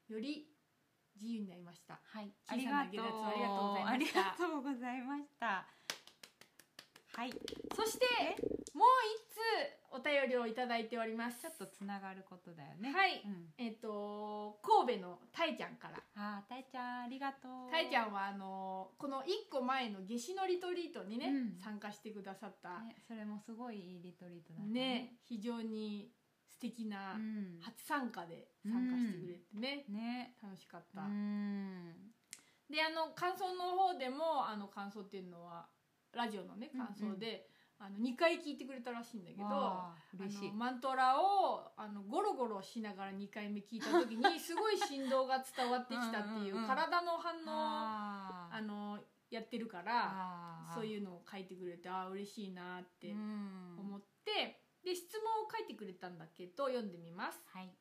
[0.08, 0.48] より
[1.20, 2.00] 自由になりました。
[2.04, 2.30] はい。
[2.46, 3.12] ありがとう。
[3.12, 3.88] ございました。
[3.88, 5.66] ありがとうございました。
[7.16, 7.30] はい。
[7.74, 8.04] そして
[8.74, 9.40] もう一通
[9.92, 11.40] お便りをいただいております。
[11.40, 12.92] ちょっとつながることだよね。
[12.92, 13.22] はい。
[13.24, 13.46] うん。
[13.56, 16.02] えっ、と神神戸のたいちゃんから。
[16.14, 17.70] あーたいちゃんありがとう。
[17.70, 21.56] たいちゃんはあのこの1個前の夏至のリトリートにね、うん。
[21.56, 22.80] 参加してくださった。
[22.80, 26.10] ね、それもすごいいいリトリートだったね非常に
[26.56, 27.60] 素敵なうん。
[27.60, 30.34] 初参加で参加してくれてね、ね。
[30.42, 31.92] 楽しかった、うん。
[32.70, 35.66] であの感想の方でもあの感想っていうのは
[36.12, 37.46] ラジオのね感想で、
[37.78, 39.44] あの2回聞いてくれたらしいんだけど
[40.54, 48.98] マントラをあのゴロゴロしながら2回目聞いた時に すごい振動が伝わってきたっていううんうんうん体の反応ああの
[49.30, 50.08] やってるから
[50.68, 53.76] あそういううのを書いてくれてああ嬉しいなってん。
[53.78, 57.42] 思ってで質問を書いてくれたんだけど読んでみます。
[57.52, 57.74] はい。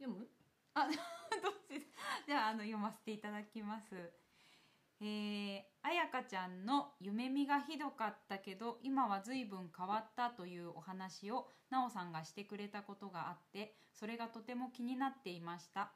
[0.00, 0.26] 読む？
[0.72, 1.86] あ どうし
[2.26, 3.94] じゃああの読ませていただきます。
[5.00, 15.92] えー、あやかちゃんの夢見がひどかったけど今は随分変わったというお話をなおさんがしてくれたことがあってそれがとても気になっていました。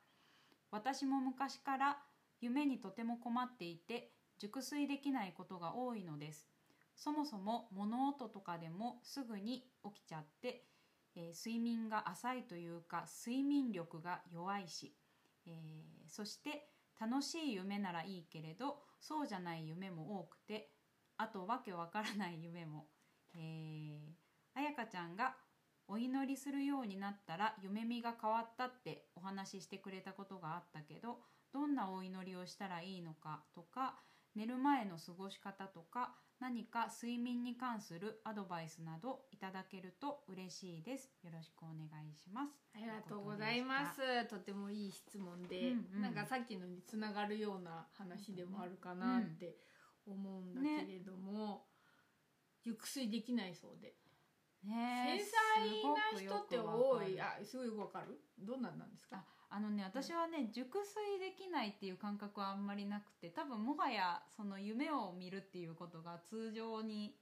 [0.71, 2.03] 私も昔から
[2.43, 6.52] 夢にとても困っていて熟睡できないことが多いのです
[6.97, 10.65] そもそも物音とかでもすぐに起きちゃって、
[11.17, 14.95] えー睡眠が浅いというか睡眠力が弱いし、
[15.47, 16.69] えーそして
[17.01, 20.71] 楽しい夢ならいいけれどそうじゃない夢も多くて
[21.17, 22.87] あとわけわからない夢も、
[23.35, 25.35] えー、あやかちゃんが
[25.89, 31.19] お祈りするようになったら夢見が変わったってお話ししてくれたことがあったけど
[31.53, 34.01] どんなお祈りをしたらいいのかとか
[34.35, 41.11] 寝る前の過ごし方とか何か睡眠に関するアドバイスなどいただけると嬉しいです。
[41.23, 42.53] よろしくお願いします。
[42.75, 44.01] ありがとうございます。
[44.29, 46.03] とてもいい質問で、うんうん。
[46.03, 49.57] なんかさっきのにつながるような話でもあるかなって
[50.07, 51.67] 思うんだけれども、
[52.65, 53.95] 熟睡できないそうで。
[54.65, 55.27] ね繊
[55.71, 57.21] 細な人って多い。
[57.21, 58.19] ああすごいよくわかる。
[58.39, 59.25] どんなんなんですか？
[59.55, 67.15] あのね私はね熟睡できないっていう感覚はあんまりなくて多分もはやその夢を見るっていうことが通常に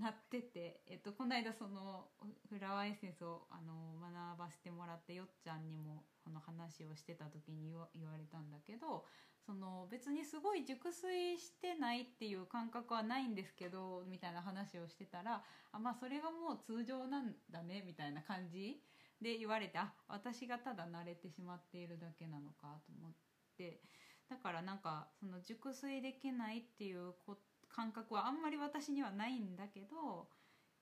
[0.00, 2.08] なってて、えっと、この間その
[2.48, 9.04] フラワーエッセンスをあの学ばせてもらってよっちゃんにもこの話をしてた時に言われたんだけど
[9.44, 18.80] その別にすごい熟睡してないっていう感覚はないんですけどみたいな話をしてたらあまあそれがもう通常なんだねみたいな感じ
[19.20, 23.12] で言われてあ私がただ慣れてしまっているだけなのかと思っ
[23.56, 23.80] て
[24.28, 30.28] だからなんかその熟睡できないっていうこ感覚はあんまり私にはないんだけど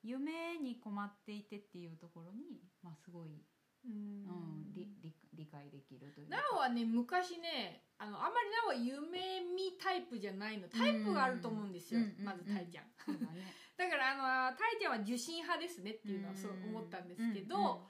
[0.03, 4.25] 夢に困っていてっていうところに、まあ、すごい、ううん
[4.71, 10.69] ん理理理解できるというなおはね昔ねあのあんまりなおは夢見タイプじゃないの。
[10.69, 12.85] タイプがあると思うんですよ、まずたいちゃん、
[13.77, 17.89] だからあのたいちゃんは受信派ですねっていうのはそう思ったんですけど、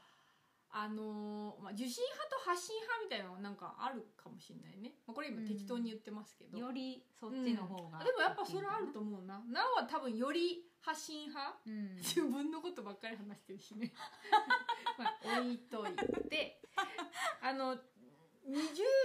[0.76, 9.38] あのーまあ、受信派と発信派みたいなのはなんかあるかもしれないね、まあ、これ今適当に言ってますけど、よりそっちの方が、でもやっぱそれあると思うな。
[9.46, 11.62] なおは多分より発信派。
[11.64, 11.94] うん。
[12.02, 13.94] 自分のことばっかり話してるしね。
[14.98, 15.94] まあ置いとい
[16.28, 16.60] て。
[17.40, 17.80] あの20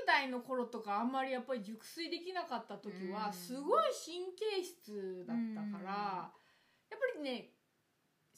[0.06, 3.14] 代の頃とかあんまりやっぱり熟睡できなかった時うん。
[3.14, 6.34] はすごい神経質だったから
[6.90, 7.54] やっぱりね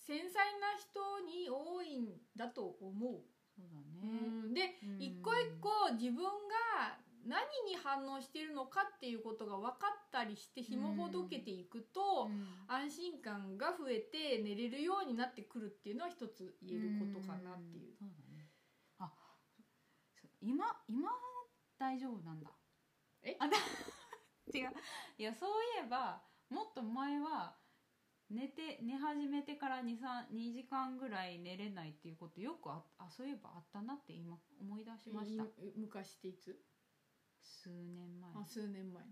[0.05, 3.21] 繊細な人に多いんだと思う。
[3.55, 4.53] そうだうね、ん。
[4.53, 5.01] でうん。
[5.01, 7.37] 一個一個自分が何
[7.69, 12.47] に反応しているのかっていうことが分かったりして紐ほどけていくと、うん。
[12.67, 17.93] 安心感が増えて寝れるようになってくるっていうのは一つ言えることかなっていう。
[17.93, 17.95] ん。
[17.97, 18.49] そうだね。
[18.97, 19.11] あ
[20.19, 21.11] そ今今
[21.77, 22.51] 大丈夫なんだ。
[23.23, 23.37] え？
[23.39, 23.57] あだ
[24.53, 24.73] 違う。
[25.19, 25.49] いやそう
[25.81, 27.55] いえばもっと前は
[28.31, 35.43] 寝て寝始めてから2時間ぐらい寝れないっていうことよくああそういえばあったなって今思い出しました。
[35.59, 36.57] え昔っていつ？
[37.41, 38.31] 数年前。
[38.33, 39.09] あ数年前ね。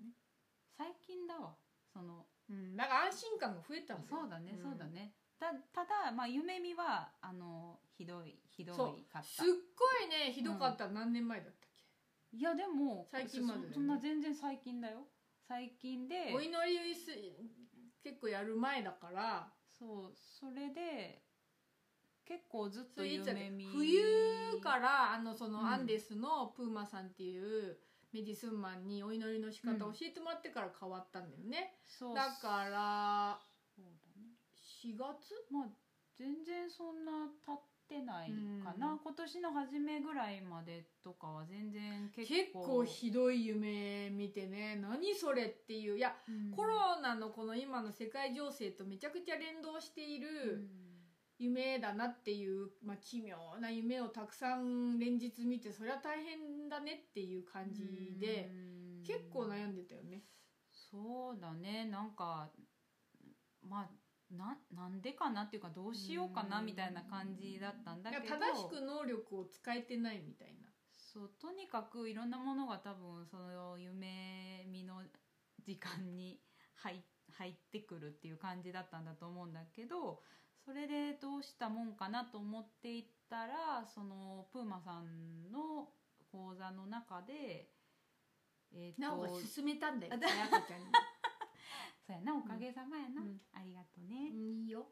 [0.77, 1.55] 最近だわ。
[1.91, 4.57] そのうん、だから安心感が増えたんそうだね、ん。
[4.57, 5.13] そうだね。
[5.37, 9.23] たただまあ夢見はあのひどいひどいかった。
[9.23, 9.51] すっご
[10.05, 11.69] いねひどかった、何年前だったっ
[12.31, 13.67] いやでも最近までね。
[13.69, 15.07] そそんな全然最近だよ。
[15.47, 17.11] 最近でけお祈りす
[18.03, 19.47] 結構やる前だから
[19.77, 21.21] そうそれで
[22.25, 25.67] 結構ずっと夢見冬からあのそのうん。
[25.67, 27.77] アンデスのプーマさんっていう
[28.13, 29.93] メディスンマンにお祈りの仕方うん。
[29.93, 32.15] 教えてもらってから変わったんだよね、そう。
[32.15, 33.39] だから
[33.75, 34.35] そうだね。
[34.83, 35.33] 4月？
[35.51, 35.67] まあ
[36.15, 37.11] 全然そんな
[37.45, 38.31] 経ってない
[38.63, 38.99] かな、うん。
[38.99, 44.75] 今年の初めぐらいまでとかは全然結結構構ひどい夢見てね。
[44.75, 45.97] 何それっていう。
[45.97, 46.51] いや、うん。
[46.51, 50.69] コロナのこの今の世界情勢とめちゃくちゃ連動している、うん。
[51.39, 59.03] 夢だなっていう、まあ、奇妙な夢をたくさん連日見てそれは大変だねっていう感じでうん。
[59.03, 60.23] 結構悩んでたよね。
[60.71, 61.85] そうだね。
[61.85, 62.49] なんか
[63.67, 63.89] まあ
[64.31, 70.69] ななんでかなっていうかどうしようかなうんみたいな感じだったんだけど正しく能力を使えてないみたいな。
[70.91, 75.01] そうとにかくいろんなものが多分その夢見の
[75.65, 76.39] 時間に
[76.75, 80.21] 入入ってくるっていう感じだったんだと思うんだけど
[80.65, 85.89] それでどうしたもんかなと思っていったらそのプーマさんの
[86.31, 87.71] 講座の中で
[88.71, 90.85] えーなお勧めたんだよあ 彩香ちゃんに。
[92.09, 93.37] そうやなおかげさまやな、うん。
[93.53, 94.87] ありがとうね、いいよ。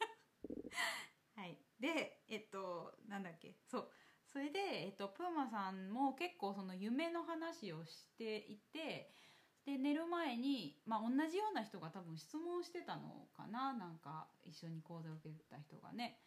[1.36, 3.58] はい、でえっとなんだっけ。
[3.66, 3.92] そう。
[4.32, 9.12] それで、えっと、プーマさんも結構その夢の話をしていて
[9.66, 13.74] で寝る前に、まあ、同じような人が多分質問してたのかな。
[13.74, 16.22] なんか一緒に講座を受けてた人がね。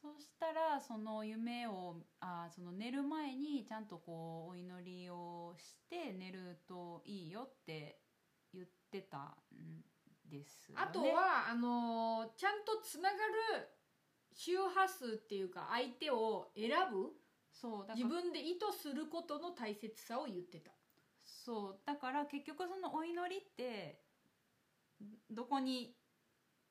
[0.00, 8.00] そしたらその夢をあその寝る前にちゃんとこうお祈りをして寝るといいよって
[8.54, 9.84] 言ってたん
[10.28, 10.82] ですよね。
[10.82, 13.16] あとはあのーちゃんとつなが
[13.56, 13.68] る
[14.32, 17.12] 周波数っていうか相手を選ぶ
[17.52, 20.72] そうだから自分で意図することの大切さを言ってた。
[21.24, 24.00] そうだから結局そのお祈りって
[25.30, 25.94] どこに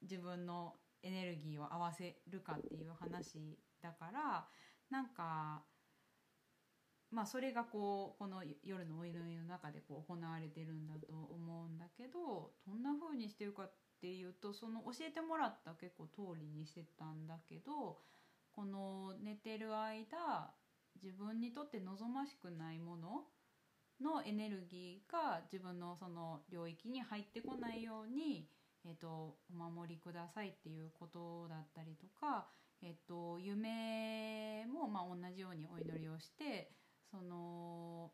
[0.01, 4.47] 自分のエネルギーを合わせるかっていう話だから
[4.89, 5.63] なんか
[7.11, 17.97] まあそれがこうこの夜のお祈りの中でこう行われてるんだと思うんだけどどんな風にしてるかっていうとその教えてもらった結構通りにしてたんだけど
[18.55, 20.53] この寝てる間
[21.01, 23.23] 自分にとって望ましくないもの
[24.01, 28.47] のエネルギーが自分のその領域に入ってこないように、
[28.85, 32.47] えっとお守りくださいっていうことだったりとか、
[32.81, 36.71] えっと夢もまあ同じようにお祈りをして
[37.11, 38.13] その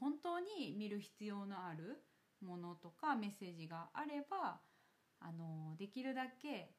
[0.00, 2.04] 本当に見る必要のある
[2.40, 4.60] ものとかメッセージがあれば
[5.20, 6.74] あのできるだけ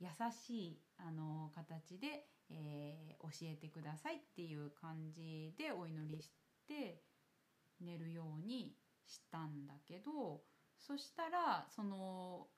[0.00, 6.32] 優しいあの形で、えー教えてくださいっていう感じでお祈りし
[6.66, 7.04] て
[7.80, 8.76] 寝るように
[9.06, 10.42] したんだけど
[10.78, 12.48] そしたらその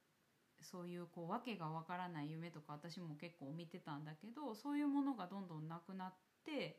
[0.60, 6.14] そういうこう訳がわからない夢とか私も結構見てたんだけどそういうものがどんどんなくなっ
[6.44, 6.78] て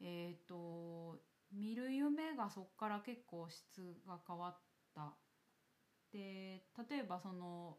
[0.00, 1.18] えっ、と
[1.52, 4.54] 見る夢がそっから結構質が変わっ
[4.94, 5.12] た。
[6.12, 7.78] で例えばその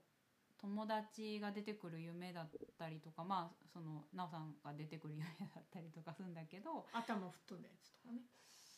[0.58, 8.22] 友達が出てくる夢だったりとかまあその奈緒さんが出てくる夢だったりとかするんだけど頭吹っ飛んだやつとかね。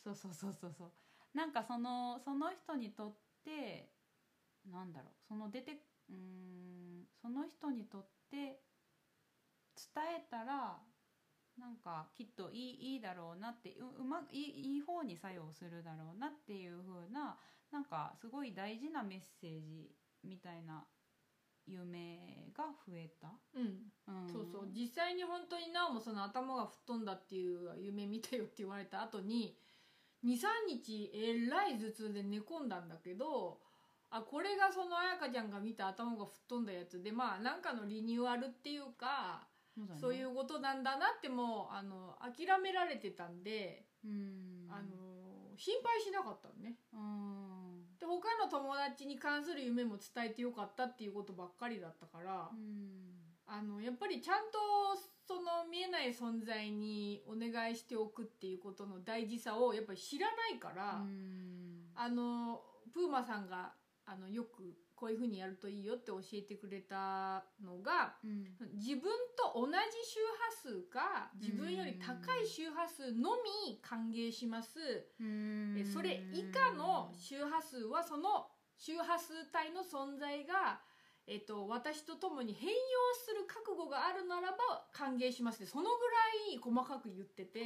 [0.02, 0.92] そうそうそうそうそう
[1.36, 3.92] なんかそのその人にとって
[4.66, 5.72] なんだろうその出て
[6.08, 8.60] うーんその人にとって
[9.76, 10.80] 伝えたら
[11.58, 17.36] なんかきっといいいいだろうなってううまいいいい方に作用するだろうなっていう風な
[17.70, 19.90] なんかすごい大事なメッセージ
[20.24, 20.84] みたいな
[21.66, 23.28] 夢が増えた。
[23.54, 23.90] うん。
[24.06, 29.56] うん、そうそう実際に本当になおもその頭が吹っ飛んだっていう夢見たよって言われた後に
[30.24, 33.58] 23日えらい頭痛で寝込んだんだけど
[34.10, 39.48] あこれがその彩香ちゃんが見た頭が吹っ飛んだやつでまあなんかのリニューアルっていうか
[40.00, 45.04] そういうことなんだなってもうあの諦められてたんで、うんあの
[45.56, 46.76] 心配しなかったのね。
[46.92, 52.50] うんで他の友達に関する夢も伝えてよかったっていうことばっかりだったから。
[52.52, 53.14] うん
[53.46, 54.58] あのやっぱりちゃんと
[55.26, 62.62] その見えない存在にお願いしておくっていうことの大事さをやっぱり知らないから、うんあの
[62.92, 63.72] プーマさんが
[64.06, 68.48] あのよくこういうふうにやるといいよって教えてくれたのがうん。
[68.72, 69.76] 自分と同じ
[70.08, 70.20] 周
[70.64, 73.36] 波数か自分より高い周波数の
[73.68, 74.80] み歓迎します。
[75.20, 78.48] えそれ以下の周波数はその
[78.78, 80.80] 周波数帯の存在が、
[81.26, 82.76] えっと、私と共に変容
[83.14, 85.88] する覚悟があるならば歓迎しますってそのぐ
[86.48, 87.60] らい細かく言ってて、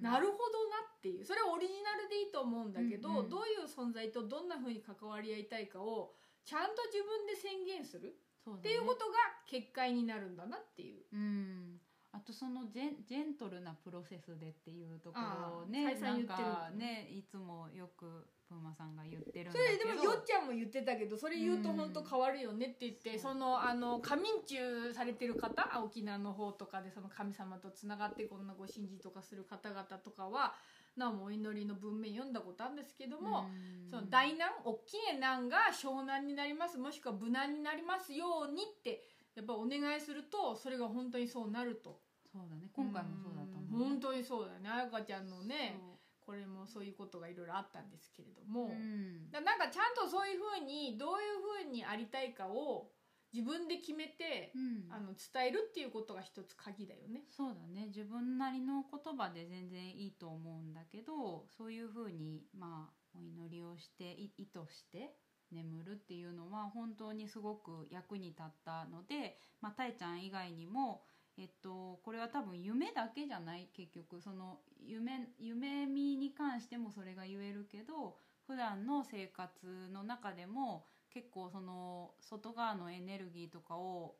[0.00, 1.24] なるほどなっていう。
[1.24, 3.28] それはオリジナルでいいと思うんだけど、うんうん。
[3.28, 8.16] どういう存在とどんな風に関わり合いたいかをちゃんと自分で宣言する
[8.48, 9.14] っていうことが
[9.46, 11.04] 結界になるんだなっていう。
[11.12, 11.80] うん。
[12.12, 19.90] あとそのジェンジェントルなプロセスでっていうところをあねなんかねいつもよくプーマさんが言ってるんだそけど。
[19.90, 30.54] れでもよっちゃんも言ってたけどそれ言うと本当変わるよねって言って、そうそのあの過眠中されてる方沖縄の方とかでその神様とつながってこんなご神事とかする方々とかは
[30.96, 33.90] なおもお祈りの文面読んだことあるんですけども、うん。
[33.90, 39.02] その大難大きい難が小難になりますもしくは無難になりますようにって
[39.34, 42.00] やっぱお願いするとそれが本当にそうなると。
[42.32, 42.68] そうだね。
[42.72, 43.88] 今回もそうだったうんもん。
[43.90, 44.70] 本当にそうだよね。
[44.70, 45.78] あやかちゃんのね
[46.26, 49.30] これもそういうことがいろいろあったんですけれども、そううん。
[49.30, 52.90] だなんかちゃんとそういうふうにどういうふうにありたいかを
[53.32, 54.92] 自分で決めて、うん。
[54.92, 57.22] あの伝えるっていうことが一つ鍵だよね。
[57.30, 57.86] そうだね。
[57.86, 65.14] 自分なりの言葉で全然いいと思うんだけどそういうふうにまあお祈りをしてい意図して
[65.52, 71.02] 眠るっていうのは本当にすごく役に立ったので、まあ、たえちゃん以外にも、
[71.38, 74.20] えっと、これは多分夢だけじゃない結局。
[74.20, 78.16] その夢夢見に関してもそれが言えるけど
[78.46, 84.16] 普段の生活の中でも結構その外側のエネルギーとかを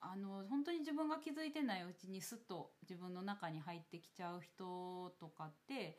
[0.00, 5.98] あの本当に自分が気づいてないうちにスッと自分の中に入ってきちゃう人とかって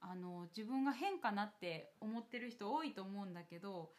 [0.00, 3.90] あの自分が変かなって思ってる人多いと思うんだけど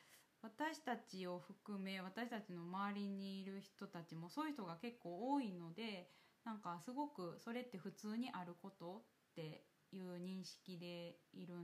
[0.41, 6.09] 私たちを含め私たちの周りにいる人たちもそういう人が結構多いので
[6.45, 11.55] なんかすごくそれって普通にあることっていう認識でいる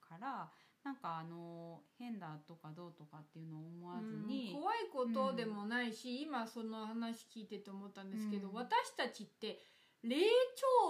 [0.00, 0.50] から
[0.84, 4.52] なんかあの変だとかどうとかっていうのを思わずに。
[4.54, 9.58] うん怖いことでもないし、今その話聞いてて思ったんですけど、うん私たちって
[10.02, 10.18] 霊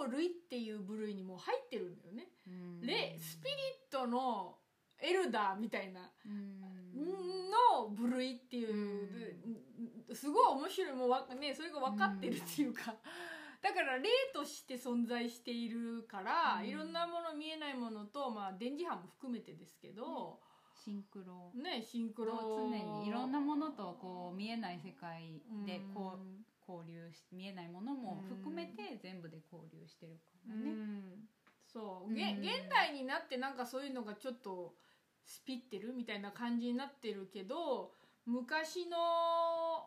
[0.01, 2.27] 長類っていう部類にもう入ってるんだよね。
[2.49, 3.55] うん霊スピリ
[3.89, 4.59] ットの
[5.05, 7.51] エルダーみたいなうん。
[7.77, 12.95] の部類っていう、すごい面白いもうわねそれが分かってるっていうか、
[13.63, 16.69] だから霊として存在しているから、うん。
[16.69, 20.39] いろんなもの見えないものと、まあ、電磁波も含めてですけど、
[20.85, 21.51] シンクロ。
[21.55, 22.55] ねシンクロ。
[22.57, 26.45] 常にいろんなものとこう見えない世界でこううん。
[26.67, 30.71] 交流し見えないものも含めて全部で交流してるからうね。
[30.73, 31.29] ん。
[31.67, 32.41] そう、う現
[32.71, 34.75] 代になってなんかそういうのがちょっと
[35.25, 35.93] スピってる？
[35.95, 37.93] みたいな感じになってるけど
[38.27, 38.97] 昔の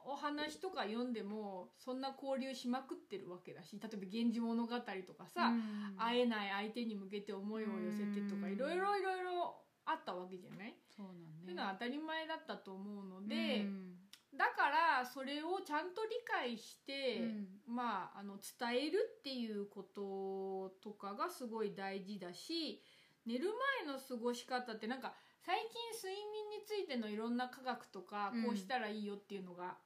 [0.06, 5.96] お話とか読んでもそんな交流しまくってるわけだし例えば「源氏物語」とかさ、うん。
[5.98, 8.54] 会えない相手に向けて思いを寄せてとかうん。
[8.54, 11.20] いろいろいろいろあったわけじゃない、そうだね。
[11.40, 13.96] そういうのは当たり前だったと思うので、うん。
[14.38, 17.48] だからそれをちゃんと理解して、うん。
[17.66, 22.84] まああの伝えるっていうこととかがすごい大事だし
[23.26, 23.50] 寝る
[23.86, 25.16] 前の過ごし方ってなんか
[25.48, 28.44] 最近睡眠についてのいろんな科学とかうん。
[28.44, 29.78] こうしたらいいよっていうのが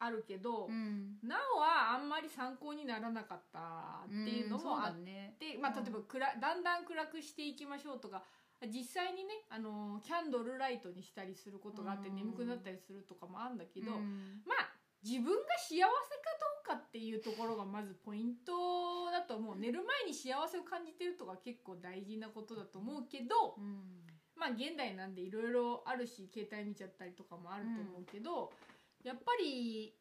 [0.00, 1.22] あるけど、うん。
[1.22, 5.02] なおはあんまり参考にならなかったっていうのもあって。
[5.02, 5.36] うだね。
[5.38, 8.24] で、まあ、例えば暗だんだん暗くしていきましょうとか
[8.66, 12.16] 実際にねあのキャンドルライトにしたりすることがあってうん。
[12.16, 14.42] 眠くなったりするとかもあるんだけど、うん。
[14.44, 15.86] まあ自分が幸せか
[16.66, 19.56] どうかっていうところがまずポイントだと思う。
[19.56, 24.05] 寝る前に幸せを感じてるとか結構大事なことだと思うけど、うん
[24.36, 28.52] まあ現代なんでいろいろあるし携帯見ちゃったりとかもあると思うけど、
[29.02, 29.94] やっぱり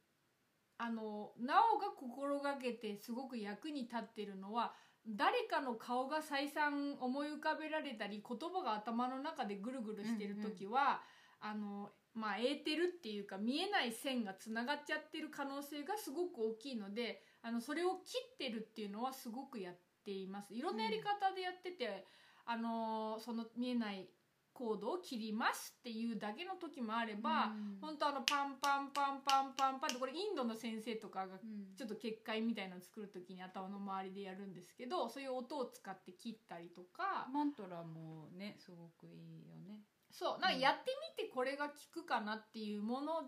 [0.78, 4.74] あのなおが心がけてすごく役に立ってるのは
[5.08, 11.02] 誰かの顔が再三思い浮かべられたり言葉が頭の中でぐるぐるしてる時は、
[11.40, 20.54] あのまあエーテルっていうか見えない線がつながっちゃってる可能性がすごく大きいのであのそれを切ってるっていうのはすごくやっています。
[20.54, 22.06] いろんなやり方でやってて、
[22.46, 24.10] あのその見えない
[24.56, 27.78] コードを切りますっていうだけの時もあれば、うん。
[27.82, 31.76] 本当あのパンパンパンパンパンパンってこれインドの先生とかがうん。
[31.76, 37.28] ちょっと結界みたいなの作る時に頭の周りでやるんですけどそういう音を使って切ったりとか。
[37.34, 39.82] マントラもねすごくいいよね。
[40.10, 43.24] そうなんかやってみてこれが効くかなっていうもの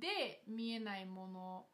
[0.00, 1.66] で見えないもの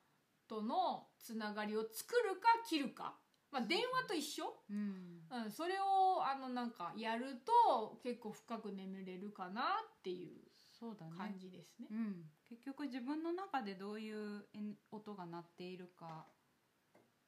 [0.46, 3.14] とのつながりを作るか切るか、
[3.50, 5.22] まあ、電話と一緒、うん。
[5.30, 10.30] うん、それをあのなんかやると結構深く眠れるかなっていう
[10.78, 11.12] そうだね。
[11.16, 11.86] 感じですね。
[11.90, 14.44] うん、結局自分の中でどういう
[14.90, 16.26] 音が鳴っているか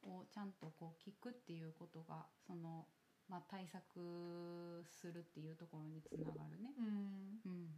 [0.02, 2.86] をちゃんとこう聞くっていうことがその、
[3.28, 6.72] まあ、対策するっていうところにつながるね。
[6.78, 7.52] うん。
[7.52, 7.68] うん。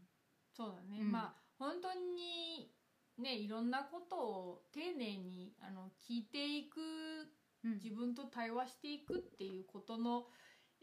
[0.52, 1.12] そうだね、うん。
[1.12, 2.72] まあ本当に
[3.18, 10.26] ねいろんなことを丁寧にあの聞いていくうん自分と対話していくっていうことの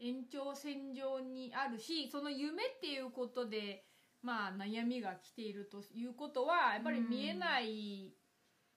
[0.00, 3.84] 延長線上にあるしその夢っていうことで
[4.22, 8.14] まあ悩みが来ているということはやっぱり見えない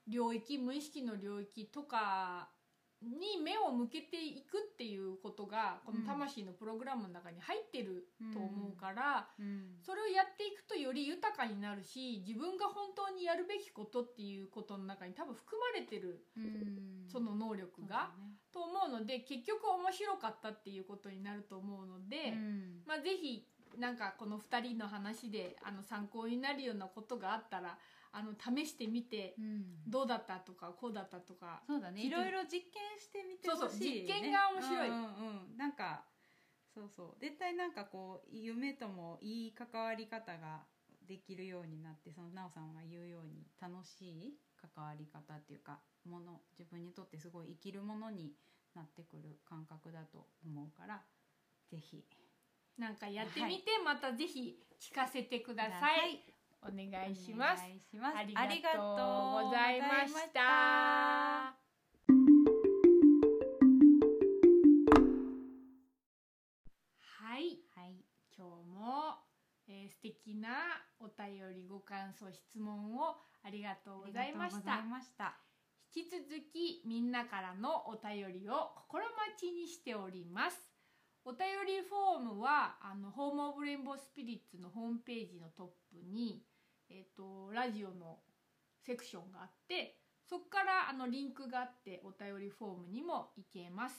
[0.08, 2.50] 領域、無意識の領域とか
[3.02, 9.28] に目を向けていくっていうことがこの魂のプログラムの中に入ってると思うから。
[9.40, 9.78] うん。
[9.82, 17.08] それをやっていくとより豊かになるし自分が本当にやるべきことっていうことの中に多分含まれてるうん。
[17.08, 18.12] その能力が、
[18.54, 22.82] と思うので結局面白かったっていうことになると思うので、うん。
[22.86, 23.48] まあ、ぜひ
[23.78, 27.78] なんかこの2人の話であの参考になるようなことがあったら
[28.14, 29.90] あの試してみてうん。
[29.90, 32.02] どうだったとかこうだったとかそうだね。
[32.02, 34.90] 聞いろいろ実験してみてほしい、ね、そうそう実験が面白い。
[34.90, 35.58] うんうんうん。
[35.58, 36.04] なんか
[36.74, 37.20] そうそう。
[37.20, 40.64] 絶対なんかこう夢ともいい関わり方が
[41.08, 48.34] できるようになってその奈緒さんが言うように楽しい関わり方っていうかもの自分にとってすごい生きるものに
[48.76, 51.02] なってくる感覚だと思うから
[51.70, 52.06] ぜひ。
[52.78, 57.64] なんかやってみて、またぜひ聞かせてください、お願いお願いします。
[57.64, 59.04] ありがありがとと
[59.42, 60.42] ううございましたた。
[67.00, 68.06] はい、はい。
[68.38, 69.18] 今日も、
[69.68, 70.50] えー、素敵な
[71.00, 74.58] お便りご感想質問をありがとうございました。
[74.58, 74.84] ありがとうござい。
[74.84, 75.38] ました。
[75.94, 80.72] 引き続きみんなからのお便りを心待ちにしております。
[81.24, 86.44] お便りフォームはあのホームオブレインボースピリッツのホームページのトップに
[86.94, 88.20] えっ、とラジオの
[88.86, 93.96] セクションがあってそこからあのリンクがあってお便りフォームにも行けます、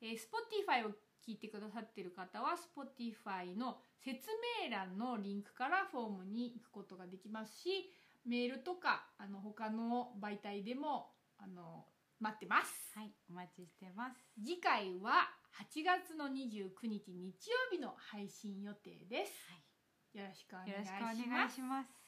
[0.00, 0.92] えー、Spotify を
[1.26, 4.28] 聞いてくださってる方は Spotify の説
[4.64, 7.90] 明欄のリンクからフォームに行くことができますし
[8.26, 11.84] メールとかあの他の媒体でもあの
[12.20, 14.16] 待ってます、はいお待ちしてます。
[14.38, 15.28] 次回は
[15.58, 19.32] 8月の29日日曜日の配信予定です、
[20.16, 22.01] よろしくお願いよろしくおし願いします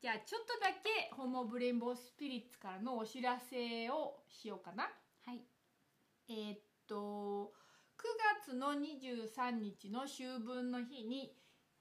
[0.00, 4.84] じゃあちょっとだけホモブレインボースピリッツからのお知らせをしようかな。
[5.24, 5.40] はい。
[6.28, 7.52] えーっと
[7.96, 8.02] 9
[8.46, 11.34] 月の23日の秋分の日に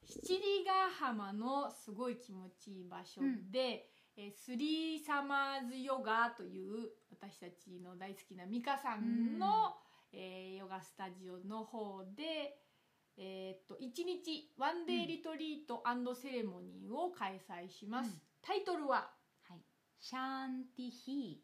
[0.07, 9.75] 七里ヶ浜のすごい気持ちいい場所で、えースリーサマーズヨガという私たちの大好きな美香さんの、
[10.13, 12.57] えーヨガスタジオの方で、
[13.17, 15.83] えーっと1日ワンデーリトリート
[16.15, 18.21] セレモニーを開催します、うん。
[18.41, 19.09] タイトルは？
[19.47, 19.61] はい、
[19.99, 21.41] シャンティヒ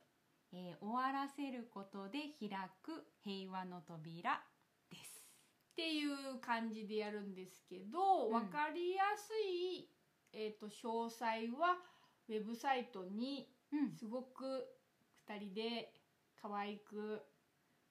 [0.53, 2.49] ー、えー終わらせることで開
[2.83, 4.41] く平和の扉
[4.89, 5.25] です。
[5.71, 8.33] っていう感じでやるんですけど、うん。
[8.33, 9.89] 分かりやすい、
[10.33, 11.25] えー、と詳細
[11.57, 11.77] は
[12.27, 14.67] ウェブサイトにうん、すごく
[15.29, 15.93] 2人で
[16.41, 17.21] 可愛く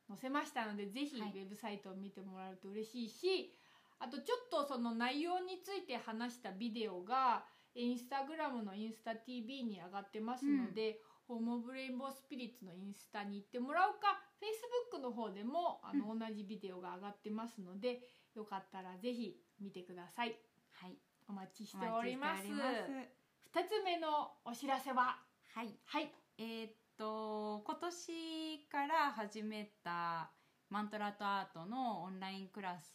[0.07, 1.33] 載せましたのでぜひウはい。
[1.33, 3.55] ェブサイトを見てもらうと嬉しいし、
[4.01, 7.45] あとちょっとその内容について話したビデオが
[7.75, 10.99] インスタグラムのインスタ TV に上がってますので、
[11.29, 14.19] ホームオブレインボースピリッツのインスタに行ってもらうか。
[14.41, 18.01] Facebook の方でもあの、同じビデオが上がってますので
[18.35, 20.35] よかったらぜひ見てください。
[20.73, 20.97] はい、
[21.29, 22.49] お待ちしおております。
[22.49, 23.05] 待ちしておりま
[23.53, 23.59] す。
[23.61, 25.19] 2つ目のお知らせは？
[25.55, 26.11] はい、はい。
[26.39, 30.31] えーっと今年から始めた
[30.71, 32.95] マントラとアートのオンラインクラス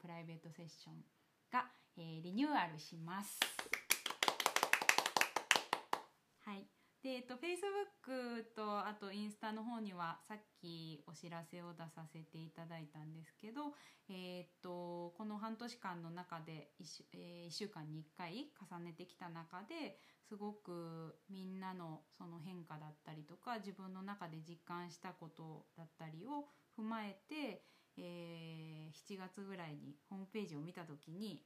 [0.00, 1.02] プライベートセッション
[1.52, 1.66] が、
[1.98, 3.40] えーリニューアルします。
[6.44, 6.64] はい。
[7.02, 13.74] で、えっと、Facebook とあとインスタの方にはさっきお知らせを出させていただいたんですけど、
[14.08, 26.46] えーっとこの半年間の中で 1, 週、え1週間に1回重ねてきた中ですごくみんなのその変化だったりとか自分の中で実感したことだったりを
[26.78, 27.62] 踏まえて、
[27.96, 28.76] えー
[29.08, 31.42] 7月ぐらいにホームページを見た時に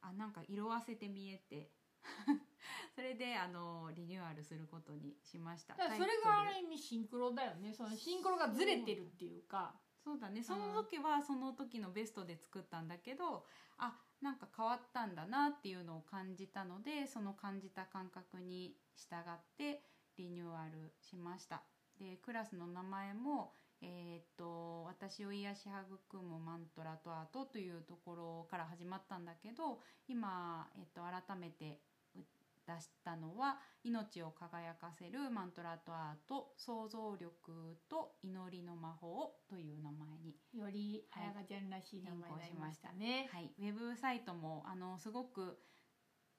[0.00, 1.70] あなんか色あせて見えて
[2.94, 5.74] それであのリニューアルすることにしました。
[5.74, 7.72] それがある意味シンクロだよね。
[7.72, 9.74] そのシンクロがずれてるっていうか。
[10.02, 10.42] そうだね。
[10.42, 13.44] その時はその時のベストで作ったんだけど
[13.76, 19.82] あなんか変わったんだなっていうのを感じたのでその感じた感覚に従って
[20.16, 21.62] リニューアルしました。
[21.98, 31.78] でクラスの名前もえーっと私を癒し育むマントラとアートというところから始まったんだけど今、えっと、改めて
[32.16, 32.20] う
[32.66, 45.58] 出したのは命を輝かせるマントラとアート想像力と祈りの魔法という名前によりはい彩香ちゃんらしい名前になりましたね、はい、ウェブサイトもあのすごく、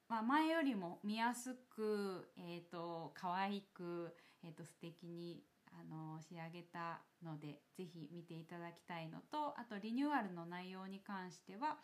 [0.07, 4.13] まあ、前よりも見やすく、えー、と可愛く、
[4.43, 5.43] えー、と素敵に
[5.79, 11.77] あの仕上げたのでぜひ見ていただきたいのとあとリニューアルの内容に関しては、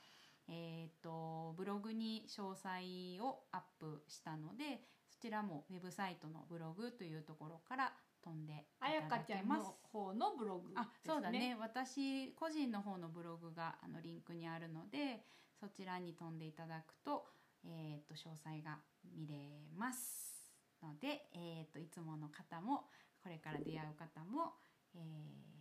[0.50, 9.64] えー、とブログに詳細をアップしたのでそちらもウェブサイトのブログというところから飛んでい彩ただ香ちゃんけます。
[9.64, 15.24] の方のブログね、あそうだね私個人の方のブログがあのリンクにあるので
[15.60, 17.28] そちらに飛んでいただくと,、
[17.64, 18.80] えー、と詳細が
[19.16, 19.36] 見れ
[19.78, 20.36] ます
[20.84, 22.86] ので、えー、といつもの方も
[23.26, 24.54] これから出会う方も、
[24.94, 25.56] えー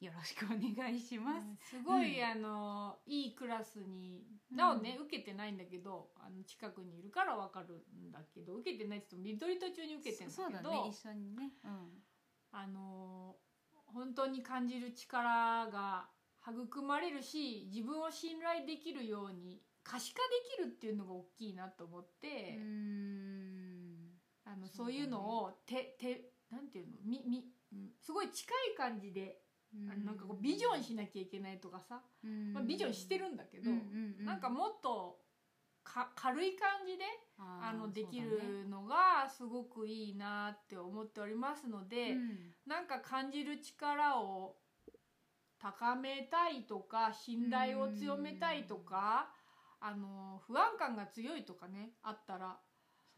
[0.00, 1.70] よろしくお願いします。
[1.70, 4.22] すごい、うんあのいいクラスに
[4.54, 11.50] なおね、受けてないんだけどあの近くにいるからわかるんだけど受けてないって言ってもリトリート中に受けてるんだそうけどだね一緒にね。
[12.52, 13.34] あの
[13.86, 16.06] 本当に感じる力が
[16.46, 20.20] 育まれるし自分を信頼できるように可視化
[20.60, 22.62] できるっていうのが大きいなと思って、うん。
[22.62, 23.27] うん
[24.50, 26.92] あのそういうのを手手なんていうの？
[27.04, 27.90] みみ、うん。
[28.00, 29.42] すごい近い感じで、
[29.90, 32.54] あのなんかこうビジョンしなきゃいけないとかさ、うん。
[32.54, 33.70] まあ、ビジョンしてるんだけど、
[34.24, 35.18] なんかもっと
[35.84, 37.04] か軽い感じで
[37.38, 42.54] あのできるのがすごくいいなって思っておりますので、うん。
[42.66, 44.56] なんか感じる力を
[45.60, 49.28] 高めたいとか信頼を強めたいとか、
[49.80, 52.56] あの不安感が強いとかねあったら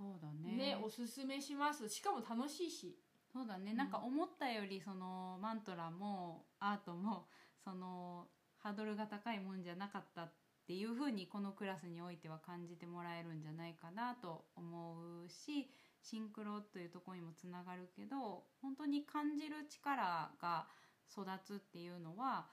[0.00, 0.56] そうだね。
[0.56, 1.86] ねおすすめします。
[1.90, 2.96] しかも楽しいし。
[3.30, 3.76] そうだね、うん。
[3.76, 7.26] なんか思ったよりそのマントラもアートも
[7.62, 8.26] その
[8.56, 10.32] ハードルが高いもんじゃなかったっ
[10.66, 15.68] ていうふうにこのクラスにおいては感じてもらえるんじゃないかなと思うし
[16.02, 20.66] シンクロというところにもつながるけど本当に感じる力が
[21.12, 22.46] 育つっていうのは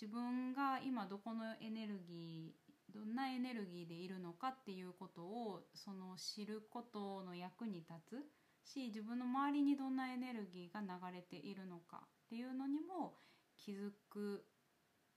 [0.00, 2.63] 自分が今どこのエネルギー
[2.94, 13.14] どんなエネルギーでいるのかっていうことをその知ることの役に立つし自分の周りにどんなエネルギーが流れているのかっていうのにも
[13.56, 14.44] 気づく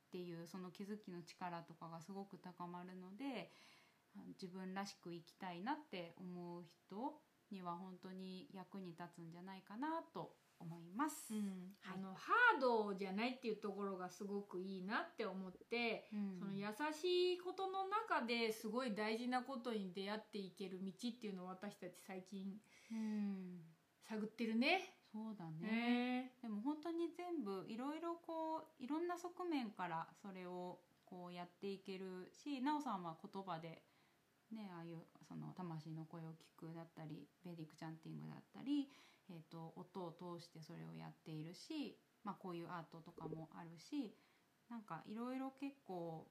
[0.08, 3.52] っていうその気づきの力とかがすごく高まるので
[4.42, 7.14] 自分らしく生きたいなって思う人
[7.52, 11.34] には本当に役に立つんじゃないかなと思います。
[11.34, 11.42] はい。
[11.96, 16.40] あのハードじゃないっていうところがすごくいいなって思って、うん。
[16.40, 22.60] その優しいことの中ですごい大事なことに出会っていける道っていうのを私たち最近
[22.92, 23.62] うん。
[24.08, 24.94] 探ってるね。
[25.12, 25.72] そうだね。
[25.72, 26.32] ね。
[26.42, 33.84] でも本当に全部いろいろこういろんな側面からそれをこうやっていけるし奈緒さんは言葉で、
[34.52, 34.98] ね、ああいう
[35.28, 38.90] その魂の声を聞くだったりベーディックチャンティングだったり、
[39.30, 44.16] えー、と音を通してそれをやっているし、まあ、こういうアートとかもあるし
[44.70, 46.28] なんかいろいろ結構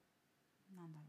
[0.75, 1.05] なんだろ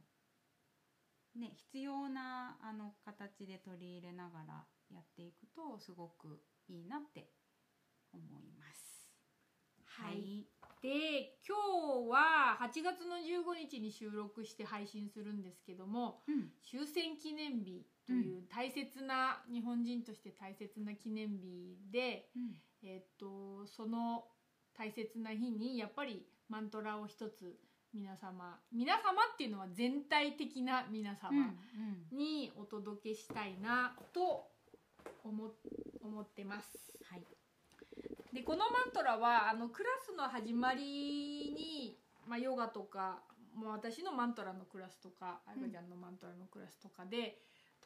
[1.36, 1.40] う。
[1.40, 7.30] ね必要なあの形で取り入れながらやっていくとすごくいいなって
[8.12, 9.08] 思います。
[9.84, 10.46] はい。
[10.80, 11.56] で今
[12.06, 22.30] 日は8月の15日に収録して配信するんですけどもうん、終戦記念日という大切な、日本人として大切な記念日で、
[22.82, 24.24] えっとその
[24.76, 27.58] 大切な日にやっぱりマントラを一つ
[27.92, 29.00] 皆様皆様
[29.34, 31.30] っていうのは全体的な皆様
[32.12, 34.46] うんにお届けしたいなと
[35.24, 35.52] 思
[36.02, 36.98] 思ってます。
[37.10, 37.22] はい。
[38.32, 43.20] でこのマントラはあのクラスの始まりに、まあ、ヨガとか
[43.54, 47.38] もう私のマントラのクラスとかあやかちゃんのマントラのクラスとかで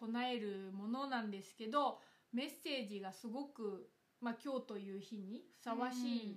[0.03, 2.01] 唱えるものなんですけど
[2.33, 3.89] メッセージがすごく、
[4.21, 6.37] まあ、今日という日にふさわしい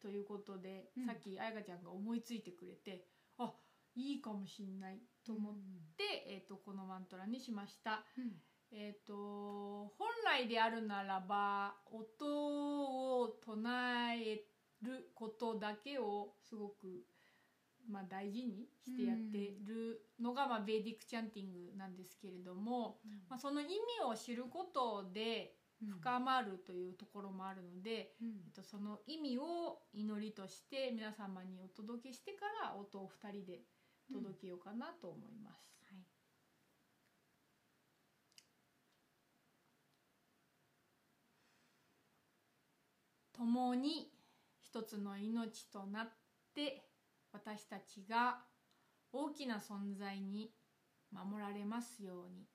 [0.00, 1.06] ということで、うん。
[1.06, 3.04] さっきあやかちゃんが思いついてくれて
[3.38, 3.52] あ
[3.96, 5.54] いいかもしんないと思っ
[5.96, 8.04] て、えー、とこのマントラにしました。
[8.16, 8.32] うん。
[8.72, 14.44] えっ、と本来であるならば音を唱え
[14.82, 17.04] ることだけをすごく、
[17.90, 23.70] まあ、大事にしてやってるのが、まあ、ベーディックチャンティングなんですけれども、まあ、その意味
[24.08, 25.54] を知ることで
[25.88, 33.60] 深まるというところもあるので、うんえっと、その意味を祈りとして皆様にお届けしてから音を2人で
[34.12, 35.72] 届けようかなと思います。
[35.90, 36.04] はい。
[43.32, 44.12] 共に
[44.60, 46.08] 一つの命となっ
[46.54, 46.89] て
[47.32, 48.38] 私たちが
[49.12, 50.52] 大きな存在に
[51.12, 52.46] 守られますように。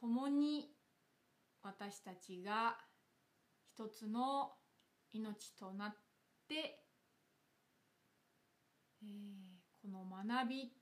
[0.00, 0.74] 共に
[1.62, 2.76] 私たちが
[3.64, 4.52] 一つの
[5.12, 5.94] 命となっ
[6.48, 6.84] て、
[9.00, 10.72] えーこの学び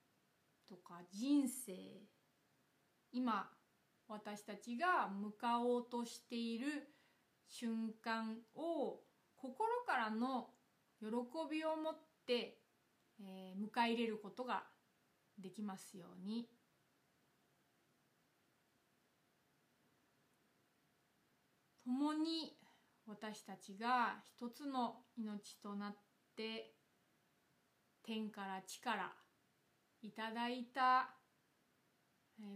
[0.69, 1.73] とか人生
[3.13, 3.49] 今
[4.11, 6.67] 私たちが向かおうとしている
[7.47, 8.99] 瞬間を
[9.37, 10.49] 心からの
[11.01, 11.07] 喜
[11.49, 12.59] びを持って、
[13.21, 14.65] えー迎え入れることが
[15.39, 16.49] できますように。
[21.85, 22.57] 共に
[23.07, 25.97] 私たちが一つの命となっ
[26.37, 26.75] て
[28.05, 29.13] 天から地から
[30.03, 31.11] いただいた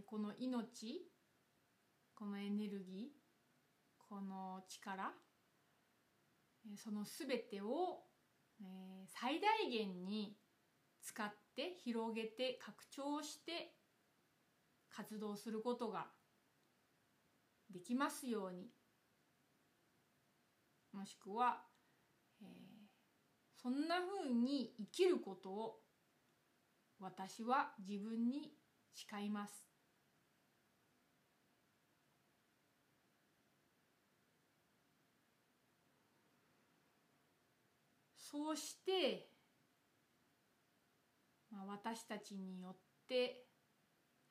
[0.05, 1.14] この命
[2.15, 5.11] このエネルギーこの力
[6.77, 7.99] その全てを、
[8.59, 10.35] え最大限に
[11.01, 13.75] 使って広げて拡張して
[14.89, 16.07] 活動することが
[17.71, 18.69] できますように
[20.91, 21.61] もしくは、
[22.41, 22.75] えー
[23.65, 25.79] そんなふうに生きることを
[26.99, 28.51] 私は自分に
[28.93, 29.74] 誓います。
[38.35, 39.29] そうして、
[41.49, 42.75] まあ、私たちによっ
[43.07, 43.45] て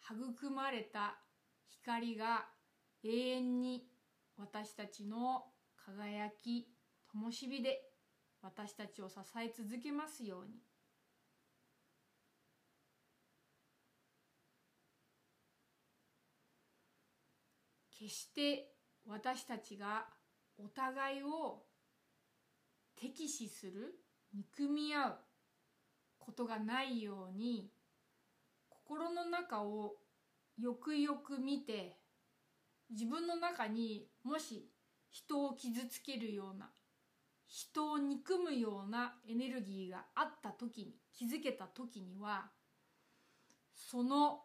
[0.02, 1.16] 育まれた
[1.70, 2.44] 光が
[3.02, 3.88] 永遠に
[4.36, 5.46] 私たちの
[5.86, 6.68] 輝き
[7.11, 7.80] 灯火で
[8.42, 10.52] 私たちを支え続けますように。
[17.98, 18.74] 決して
[19.07, 20.05] 私たちが
[20.59, 21.73] お互いを
[22.97, 24.01] 敵視する
[24.32, 25.18] 憎み合う
[26.18, 27.70] ことがないように
[28.68, 29.95] 心の中を
[30.59, 31.99] よくよく見て
[32.90, 34.68] 自分の中にもし
[35.11, 36.70] 人を傷つけるような
[37.47, 42.51] 人を憎むようなエネルギーがあった時に気づけた時には
[43.74, 44.40] その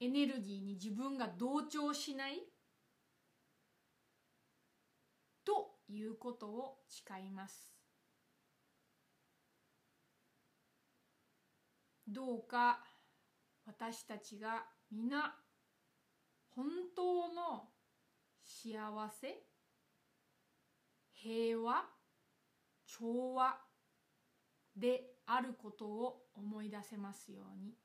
[0.00, 2.42] エネルギーに自分が同調しない
[5.86, 7.74] ということを誓います。
[12.06, 12.80] どうか
[13.66, 15.34] 私たちが皆
[16.54, 17.70] 本当の
[18.44, 18.78] 幸
[19.10, 19.42] せ
[21.12, 21.84] 平和
[22.86, 23.58] 調和
[24.76, 27.83] であることを思い出せますように。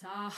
[0.00, 0.30] サ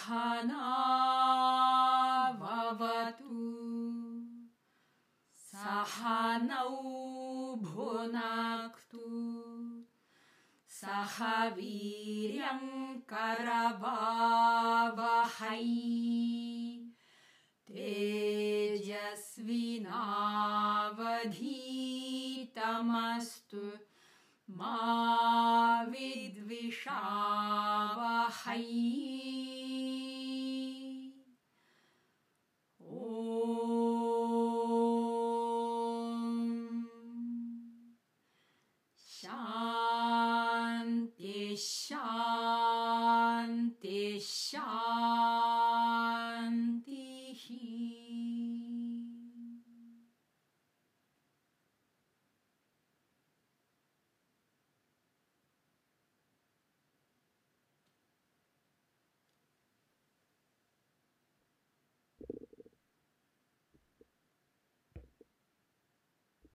[24.61, 24.99] Mom.